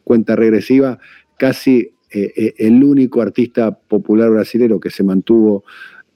Cuenta 0.04 0.36
Regresiva, 0.36 1.00
casi 1.38 1.94
eh, 2.12 2.34
eh, 2.36 2.54
el 2.58 2.84
único 2.84 3.22
artista 3.22 3.72
popular 3.72 4.30
brasilero 4.30 4.80
que 4.80 4.90
se 4.90 5.04
mantuvo 5.04 5.64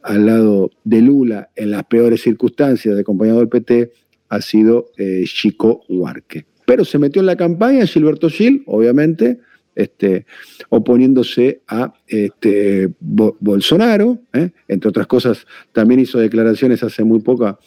al 0.01 0.25
lado 0.25 0.71
de 0.83 1.01
Lula 1.01 1.49
en 1.55 1.71
las 1.71 1.83
peores 1.85 2.21
circunstancias, 2.21 2.97
acompañado 2.99 3.39
del 3.39 3.49
PT, 3.49 3.91
ha 4.29 4.41
sido 4.41 4.87
eh, 4.97 5.23
Chico 5.25 5.83
Huarque. 5.87 6.45
Pero 6.65 6.85
se 6.85 6.99
metió 6.99 7.21
en 7.21 7.25
la 7.25 7.35
campaña 7.35 7.85
Gilberto 7.85 8.29
Gil, 8.29 8.63
obviamente, 8.65 9.39
este, 9.75 10.25
oponiéndose 10.69 11.61
a 11.67 11.93
este, 12.07 12.89
Bo- 12.99 13.37
Bolsonaro, 13.39 14.19
¿eh? 14.33 14.51
entre 14.67 14.89
otras 14.89 15.07
cosas, 15.07 15.45
también 15.71 15.99
hizo 15.99 16.19
declaraciones 16.19 16.83
hace 16.83 17.03
muy 17.03 17.19
poco 17.19 17.45
a 17.45 17.59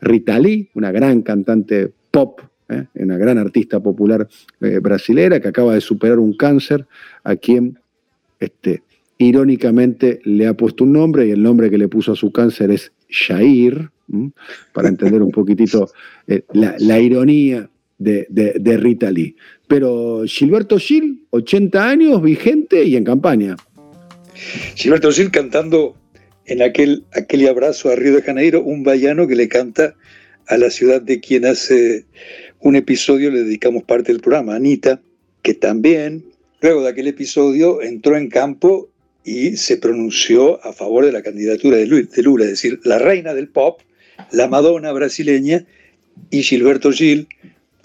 Rita 0.00 0.38
una 0.74 0.90
gran 0.92 1.22
cantante 1.22 1.92
pop, 2.10 2.40
¿eh? 2.68 2.86
una 2.94 3.18
gran 3.18 3.38
artista 3.38 3.80
popular 3.80 4.28
eh, 4.60 4.78
brasilera 4.80 5.40
que 5.40 5.48
acaba 5.48 5.74
de 5.74 5.80
superar 5.80 6.18
un 6.18 6.34
cáncer, 6.34 6.86
a 7.24 7.36
quien 7.36 7.78
este, 8.38 8.82
irónicamente 9.18 10.20
le 10.24 10.46
ha 10.46 10.54
puesto 10.54 10.84
un 10.84 10.92
nombre 10.92 11.26
y 11.26 11.30
el 11.30 11.42
nombre 11.42 11.70
que 11.70 11.78
le 11.78 11.88
puso 11.88 12.12
a 12.12 12.16
su 12.16 12.32
cáncer 12.32 12.70
es 12.70 12.92
Jair, 13.08 13.90
para 14.72 14.88
entender 14.88 15.22
un 15.22 15.30
poquitito 15.30 15.88
eh, 16.26 16.42
la 16.52 16.98
ironía 16.98 17.69
de, 18.00 18.26
de- 18.28 18.54
de 18.58 18.76
Rita 18.76 19.10
Lee. 19.12 19.36
Pero 19.68 20.24
Gilberto 20.26 20.78
Gil, 20.78 21.24
80 21.30 21.88
años, 21.88 22.20
vigente 22.20 22.82
y 22.82 22.96
en 22.96 23.04
campaña. 23.04 23.54
Gilberto 24.74 25.12
Gil 25.12 25.30
cantando 25.30 25.96
en 26.46 26.62
aquel, 26.62 27.04
aquel 27.12 27.46
abrazo 27.48 27.90
a 27.90 27.94
Río 27.96 28.16
de 28.16 28.22
Janeiro, 28.22 28.62
un 28.62 28.82
vallano 28.82 29.28
que 29.28 29.36
le 29.36 29.48
canta 29.48 29.94
a 30.48 30.56
la 30.56 30.70
ciudad 30.70 31.00
de 31.00 31.20
quien 31.20 31.44
hace 31.46 32.06
un 32.60 32.74
episodio 32.76 33.30
le 33.30 33.44
dedicamos 33.44 33.84
parte 33.84 34.10
del 34.12 34.20
programa, 34.20 34.56
Anita, 34.56 35.00
que 35.42 35.54
también, 35.54 36.24
luego 36.60 36.82
de 36.82 36.88
aquel 36.90 37.06
episodio, 37.06 37.80
entró 37.82 38.16
en 38.16 38.28
campo 38.28 38.90
y 39.24 39.56
se 39.56 39.76
pronunció 39.76 40.64
a 40.66 40.72
favor 40.72 41.04
de 41.04 41.12
la 41.12 41.22
candidatura 41.22 41.76
de 41.76 41.86
Lu- 41.86 42.08
de 42.08 42.22
Lula, 42.22 42.44
es 42.44 42.50
decir, 42.50 42.80
la 42.84 42.98
reina 42.98 43.32
del 43.34 43.48
pop, 43.48 43.80
la 44.32 44.48
Madonna 44.48 44.90
brasileña 44.92 45.66
y 46.30 46.42
Gilberto 46.42 46.90
Gil, 46.90 47.28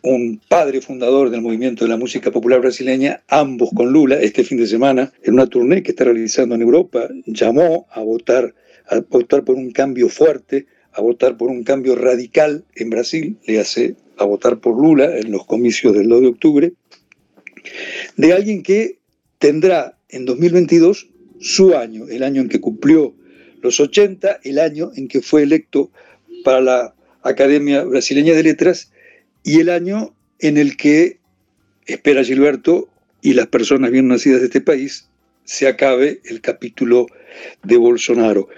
un 0.05 0.39
padre 0.47 0.81
fundador 0.81 1.31
del 1.31 1.41
movimiento 1.41 1.83
de 1.83 1.89
la 1.89 1.97
música 1.97 2.31
popular 2.31 2.61
brasileña, 2.61 3.23
ambos 3.27 3.69
con 3.75 3.91
Lula, 3.91 4.19
este 4.21 4.43
fin 4.43 4.57
de 4.57 4.67
semana, 4.67 5.11
en 5.23 5.33
una 5.33 5.47
tournée 5.47 5.81
que 5.81 5.91
está 5.91 6.03
realizando 6.03 6.53
en 6.53 6.61
Europa, 6.61 7.09
llamó 7.25 7.87
a 7.91 8.01
votar, 8.01 8.53
a 8.87 8.99
votar 8.99 9.43
por 9.43 9.55
un 9.55 9.71
cambio 9.71 10.07
fuerte, 10.09 10.67
a 10.91 11.01
votar 11.01 11.37
por 11.37 11.49
un 11.49 11.63
cambio 11.63 11.95
radical 11.95 12.63
en 12.75 12.89
Brasil, 12.91 13.37
le 13.47 13.59
hace 13.59 13.95
a 14.17 14.25
votar 14.25 14.59
por 14.59 14.79
Lula 14.79 15.17
en 15.17 15.31
los 15.31 15.45
comicios 15.45 15.93
del 15.93 16.07
2 16.07 16.21
de 16.21 16.27
octubre, 16.27 16.73
de 18.15 18.33
alguien 18.33 18.61
que 18.61 18.99
tendrá 19.39 19.97
en 20.09 20.25
2022 20.25 21.09
su 21.39 21.75
año, 21.75 22.07
el 22.09 22.23
año 22.23 22.41
en 22.41 22.49
que 22.49 22.61
cumplió 22.61 23.15
los 23.61 23.79
80, 23.79 24.39
el 24.43 24.59
año 24.59 24.91
en 24.95 25.07
que 25.07 25.21
fue 25.21 25.41
electo 25.41 25.89
para 26.43 26.61
la 26.61 26.95
Academia 27.23 27.83
Brasileña 27.83 28.35
de 28.35 28.43
Letras 28.43 28.91
y 29.45 29.59
el 29.59 29.69
año 29.69 30.13
en 30.39 30.57
el 30.57 30.75
que 30.75 31.19
espera 31.85 32.23
Gilberto 32.23 32.89
y 33.21 33.35
las 33.35 33.47
personas 33.47 33.91
bien 33.91 34.07
nacidas 34.07 34.39
de 34.39 34.47
este 34.47 34.59
país 34.59 35.07
se 35.43 35.67
acabe 35.67 36.19
el 36.25 36.41
capítulo 36.41 37.05
de 37.63 37.77
Bolsonaro. 37.77 38.49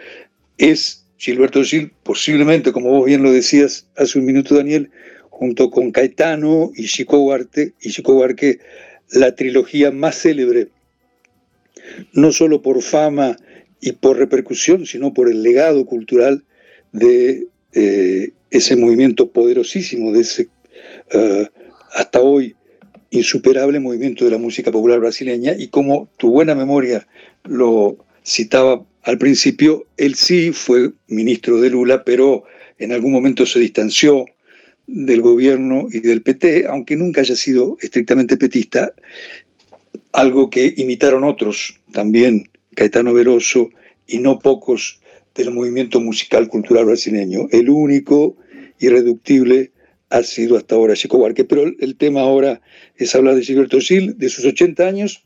Es 0.57 1.05
Gilberto 1.17 1.61
Gil, 1.63 1.91
posiblemente, 2.03 2.71
como 2.71 2.89
vos 2.89 3.05
bien 3.05 3.21
lo 3.21 3.33
decías 3.33 3.87
hace 3.97 4.17
un 4.17 4.25
minuto, 4.25 4.55
Daniel, 4.55 4.89
junto 5.29 5.69
con 5.69 5.91
Caetano 5.91 6.71
y 6.73 6.85
Chico 6.85 7.21
Huarque, 7.21 7.73
y 7.81 7.91
Chico 7.91 8.25
la 9.11 9.35
trilogía 9.35 9.91
más 9.91 10.21
célebre, 10.21 10.69
no 12.13 12.31
solo 12.31 12.61
por 12.61 12.81
fama 12.81 13.35
y 13.81 13.91
por 13.91 14.17
repercusión, 14.17 14.85
sino 14.85 15.13
por 15.13 15.29
el 15.29 15.43
legado 15.43 15.85
cultural 15.85 16.45
de 16.93 17.47
eh, 17.73 18.31
ese 18.51 18.77
movimiento 18.77 19.31
poderosísimo, 19.31 20.13
de 20.13 20.21
ese 20.21 20.47
eh, 21.11 21.47
hasta 21.93 22.19
hoy 22.19 22.55
insuperable 23.09 23.79
movimiento 23.79 24.25
de 24.25 24.31
la 24.31 24.37
música 24.37 24.71
popular 24.71 24.99
brasileña 24.99 25.53
y 25.57 25.69
como 25.69 26.09
tu 26.17 26.31
buena 26.31 26.55
memoria 26.55 27.07
lo 27.43 27.97
citaba 28.25 28.85
al 29.03 29.17
principio, 29.17 29.85
él 29.95 30.15
sí 30.15 30.51
fue 30.51 30.91
ministro 31.07 31.61
de 31.61 31.69
Lula, 31.69 32.03
pero 32.03 32.43
en 32.77 32.91
algún 32.91 33.13
momento 33.13 33.45
se 33.45 33.59
distanció 33.59 34.25
del 34.85 35.21
gobierno 35.21 35.87
y 35.89 36.01
del 36.01 36.21
PT, 36.21 36.65
aunque 36.67 36.97
nunca 36.97 37.21
haya 37.21 37.35
sido 37.35 37.77
estrictamente 37.81 38.35
petista, 38.35 38.93
algo 40.11 40.49
que 40.49 40.73
imitaron 40.77 41.23
otros 41.23 41.79
también, 41.93 42.49
Caetano 42.75 43.13
Veloso 43.13 43.69
y 44.07 44.19
no 44.19 44.39
pocos 44.39 44.99
del 45.35 45.51
movimiento 45.51 46.01
musical 46.01 46.49
cultural 46.49 46.85
brasileño. 46.85 47.47
El 47.51 47.69
único 47.69 48.35
irreductible 48.79 49.71
ha 50.09 50.23
sido 50.23 50.57
hasta 50.57 50.75
ahora 50.75 50.95
Chico 50.95 51.17
Buarque, 51.17 51.43
pero 51.43 51.63
el 51.79 51.95
tema 51.97 52.21
ahora 52.21 52.61
es 52.95 53.13
hablar 53.15 53.35
de 53.35 53.43
Gilberto 53.43 53.79
Gil, 53.79 54.17
de 54.17 54.29
sus 54.29 54.45
80 54.45 54.87
años 54.87 55.23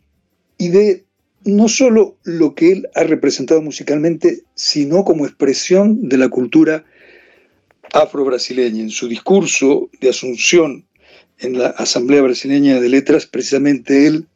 y 0.58 0.70
de 0.70 1.06
no 1.44 1.68
solo 1.68 2.18
lo 2.24 2.54
que 2.54 2.72
él 2.72 2.88
ha 2.96 3.04
representado 3.04 3.62
musicalmente, 3.62 4.44
sino 4.54 5.04
como 5.04 5.26
expresión 5.26 6.08
de 6.08 6.18
la 6.18 6.30
cultura 6.30 6.86
afro-brasileña. 7.94 8.82
En 8.82 8.90
su 8.90 9.08
discurso 9.08 9.90
de 10.00 10.10
asunción 10.10 10.86
en 11.40 11.58
la 11.58 11.68
Asamblea 11.68 12.22
Brasileña 12.22 12.80
de 12.80 12.90
Letras, 12.90 13.26
precisamente 13.26 14.06
él 14.06 14.28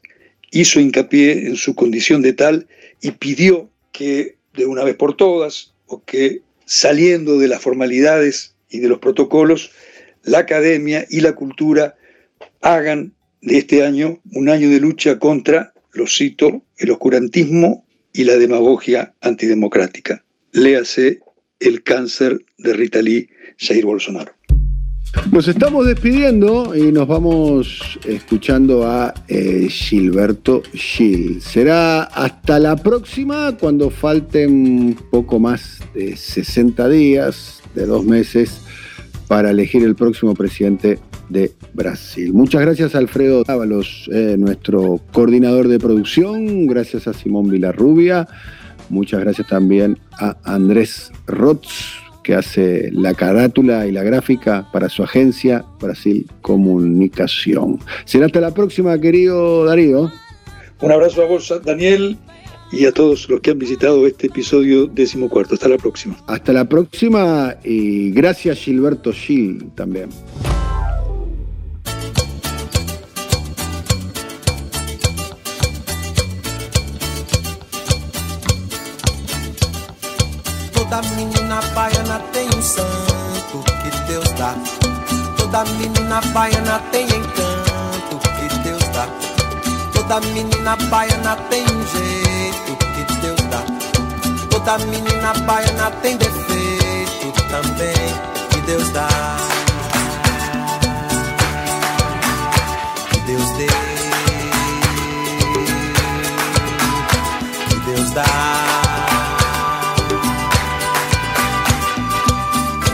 hizo 0.52 0.80
hincapié 0.80 1.48
en 1.48 1.56
su 1.56 1.76
condición 1.76 2.22
de 2.22 2.34
tal 2.34 2.68
y 3.02 3.12
pidió 3.12 3.70
que 3.92 4.38
de 4.56 4.66
una 4.66 4.84
vez 4.84 4.96
por 4.96 5.16
todas, 5.16 5.74
o 5.88 6.04
que 6.04 6.42
saliendo 6.66 7.38
de 7.38 7.48
las 7.48 7.62
formalidades 7.62 8.56
y 8.70 8.80
de 8.80 8.90
los 8.90 9.00
protocolos, 9.00 9.72
la 10.26 10.40
academia 10.40 11.06
y 11.10 11.22
la 11.22 11.34
cultura 11.34 11.96
hagan 12.62 13.14
de 13.42 13.58
este 13.60 13.86
año 13.86 14.20
un 14.34 14.50
año 14.50 14.70
de 14.70 14.80
lucha 14.80 15.20
contra, 15.20 15.74
lo 15.94 16.08
cito, 16.08 16.64
el 16.78 16.92
oscurantismo 16.92 17.86
y 18.12 18.24
la 18.24 18.38
demagogia 18.38 19.14
antidemocrática. 19.22 20.24
Léase 20.52 21.20
el 21.60 21.84
cáncer 21.84 22.44
de 22.58 22.74
Rita 22.74 23.02
Lee 23.02 23.30
Jair 23.58 23.86
Bolsonaro. 23.86 24.34
Nos 25.32 25.48
estamos 25.48 25.88
despidiendo 25.88 26.76
y 26.76 26.92
nos 26.92 27.08
vamos 27.08 28.00
escuchando 28.06 28.86
a 28.86 29.14
eh, 29.28 29.68
Gilberto 29.70 30.62
Gil. 30.74 31.42
Será 31.42 32.04
hasta 32.04 32.60
la 32.60 32.76
próxima 32.76 33.56
cuando 33.58 33.90
falten 33.90 34.98
poco 35.10 35.40
más 35.40 35.80
de 35.94 36.18
60 36.18 36.90
días, 36.90 37.62
de 37.74 37.86
dos 37.86 38.06
meses, 38.06 38.62
para 39.28 39.52
elegir 39.52 39.84
el 39.84 39.96
próximo 39.96 40.34
presidente 40.34 41.00
de 41.30 41.52
Brasil. 41.74 42.34
Muchas 42.34 42.62
gracias 42.62 42.96
Alfredo 42.96 43.44
Dávalos, 43.44 44.10
eh, 44.14 44.36
nuestro 44.38 45.00
coordinador 45.12 45.68
de 45.68 45.80
producción. 45.80 46.68
Gracias 46.68 47.08
a 47.08 47.14
Simón 47.14 47.50
Vilarrubia. 47.50 48.28
Muchas 48.90 49.20
gracias 49.22 49.48
también 49.48 49.98
a 50.20 50.38
Andrés 50.44 51.12
Rotz 51.26 52.06
que 52.26 52.34
hace 52.34 52.90
la 52.92 53.14
carátula 53.14 53.86
y 53.86 53.92
la 53.92 54.02
gráfica 54.02 54.68
para 54.74 54.90
su 54.90 55.04
agencia 55.04 55.64
Brasil 55.80 56.26
Comunicación. 56.42 57.80
Será 58.06 58.26
hasta 58.26 58.42
la 58.42 58.52
próxima, 58.52 59.00
querido 59.00 59.64
Darío. 59.66 60.12
Un 60.82 60.92
abrazo 60.92 61.22
a 61.22 61.26
vos, 61.28 61.54
Daniel, 61.64 62.18
y 62.72 62.86
a 62.86 62.92
todos 62.92 63.30
los 63.30 63.42
que 63.42 63.52
han 63.52 63.60
visitado 63.60 64.06
este 64.08 64.28
episodio 64.28 64.88
decimocuarto. 64.88 65.54
Hasta 65.54 65.70
la 65.70 65.78
próxima. 65.78 66.18
Hasta 66.28 66.54
la 66.54 66.66
próxima 66.66 67.56
y 67.64 68.12
gracias 68.12 68.60
Gilberto 68.60 69.12
Gil 69.14 69.70
también. 69.76 70.10
Toda 80.74 81.02
menina 81.16 81.60
baiana 81.76 82.20
tem 82.32 82.48
um 82.48 82.62
santo 82.62 83.64
que 83.82 84.14
Deus 84.14 84.32
dá. 84.38 84.56
Toda 85.38 85.66
menina 85.78 86.22
baiana 86.34 86.80
tem 86.92 87.06
encanto 87.06 88.18
que 88.20 88.64
Deus 88.64 88.84
dá. 88.94 89.08
Toda 89.94 90.22
menina 90.34 90.78
baiana 90.90 91.36
tem 91.50 91.64
um 91.64 91.86
jeito. 91.88 92.15
Toda 94.66 94.84
menina 94.88 95.32
baiana 95.46 95.92
tem 96.02 96.18
defeito 96.18 97.42
também 97.52 97.94
que 98.50 98.62
Deus 98.62 98.90
dá. 98.90 99.08
Que 103.12 103.20
Deus 103.20 103.50
dê. 103.58 103.68
Que 107.70 107.76
Deus 107.92 108.10
dá. 108.10 108.26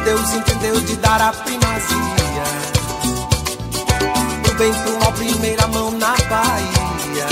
Deus 0.03 0.33
entendeu 0.33 0.81
de 0.81 0.95
dar 0.97 1.21
a 1.21 1.31
primazia 1.31 2.43
Do 4.43 4.53
bem 4.55 4.73
pro 4.73 4.99
mal, 4.99 5.13
primeira 5.13 5.67
mão 5.67 5.91
na 5.91 6.17
Bahia 6.27 7.27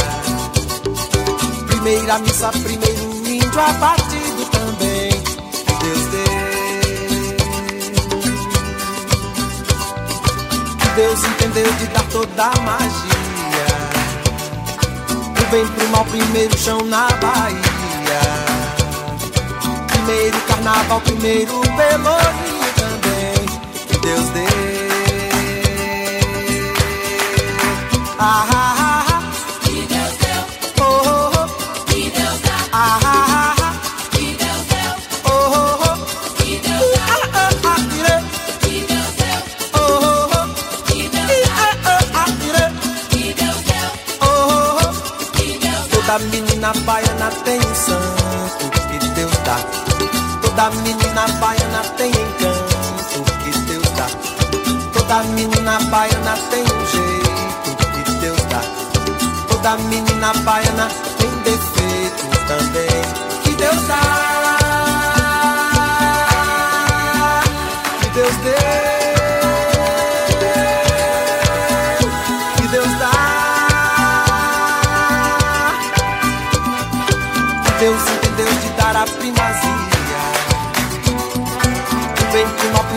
Primeira 1.67 2.19
missa, 2.19 2.49
primeiro 2.51 3.27
índio 3.27 3.59
abatido 3.59 4.18
Deus 10.99 11.23
entendeu 11.23 11.71
de 11.75 11.85
dar 11.87 12.03
toda 12.11 12.43
a 12.43 12.59
magia. 12.59 13.65
Do 15.33 15.45
bem 15.49 15.65
pro 15.65 15.87
mal, 15.87 16.03
primeiro 16.03 16.57
chão 16.57 16.77
na 16.83 17.07
Bahia. 17.21 18.19
Primeiro 19.87 20.37
carnaval, 20.41 20.99
primeiro 20.99 21.61
pelourinho 21.61 22.73
também. 22.75 23.45
Que 23.87 23.97
Deus 23.97 24.25
dê. 24.31 24.45
Ah, 28.19 28.45
ah, 28.53 28.78
menina 46.69 46.85
baiana 46.85 47.31
tem 47.43 47.59
um 47.59 47.75
santo 47.75 48.69
que 48.89 48.99
Deus 49.09 49.31
dá. 49.45 49.57
Toda 50.41 50.69
menina 50.81 51.27
baiana 51.39 51.81
tem 51.97 52.11
encanto 52.11 53.23
que 53.43 53.51
Deus 53.59 53.89
dá. 53.97 54.07
Toda 54.93 55.23
menina 55.23 55.79
baiana 55.89 56.37
tem 56.51 56.63
um 56.63 56.85
jeito 56.85 57.75
que 58.05 58.11
Deus 58.19 58.41
dá. 58.49 58.61
Toda 59.47 59.77
menina 59.77 60.33
baiana 60.43 60.89
tem 61.17 61.29
defeito 61.43 62.27
também 62.47 63.01
que 63.43 63.55
Deus 63.55 63.87
dá. 63.87 64.01
Que 67.99 68.09
Deus 68.09 68.35
dê. 68.43 68.88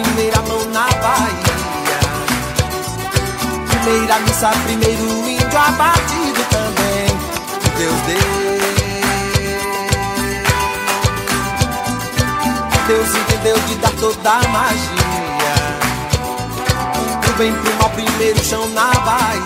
Primeira 0.02 0.42
mão 0.42 0.64
na 0.70 0.86
Bahia. 0.86 1.62
Primeira 3.68 4.18
missa, 4.20 4.50
primeiro 4.64 5.28
índio 5.28 5.58
abatido 5.58 6.44
também. 6.50 7.06
Que 7.60 7.68
Deus 7.78 8.00
deu 8.06 8.42
Deus 12.86 13.14
entendeu 13.14 13.58
de 13.60 13.74
dar 13.76 13.92
toda 13.92 14.30
a 14.30 14.48
magia. 14.48 15.02
O 17.28 17.32
bem 17.38 17.52
pro 17.52 17.74
mal, 17.74 17.90
primeiro 17.90 18.44
chão 18.44 18.68
na 18.70 18.90
Bahia. 18.90 19.42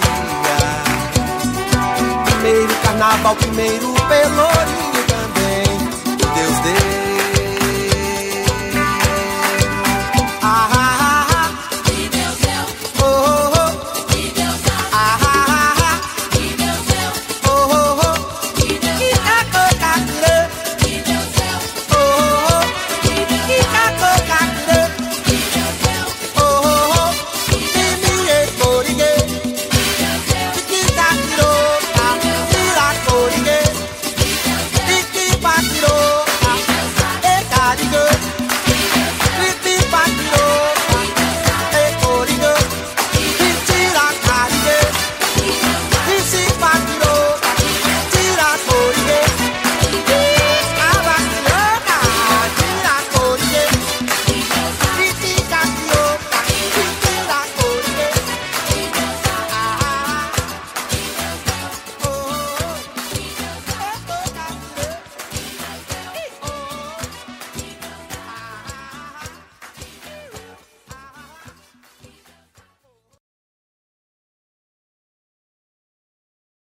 Primeiro 2.25 2.75
carnaval, 2.83 3.37
primeiro 3.37 3.93
pelourinho 4.09 5.05
também. 5.07 5.79
Deus 6.35 6.59
dê. 6.61 7.06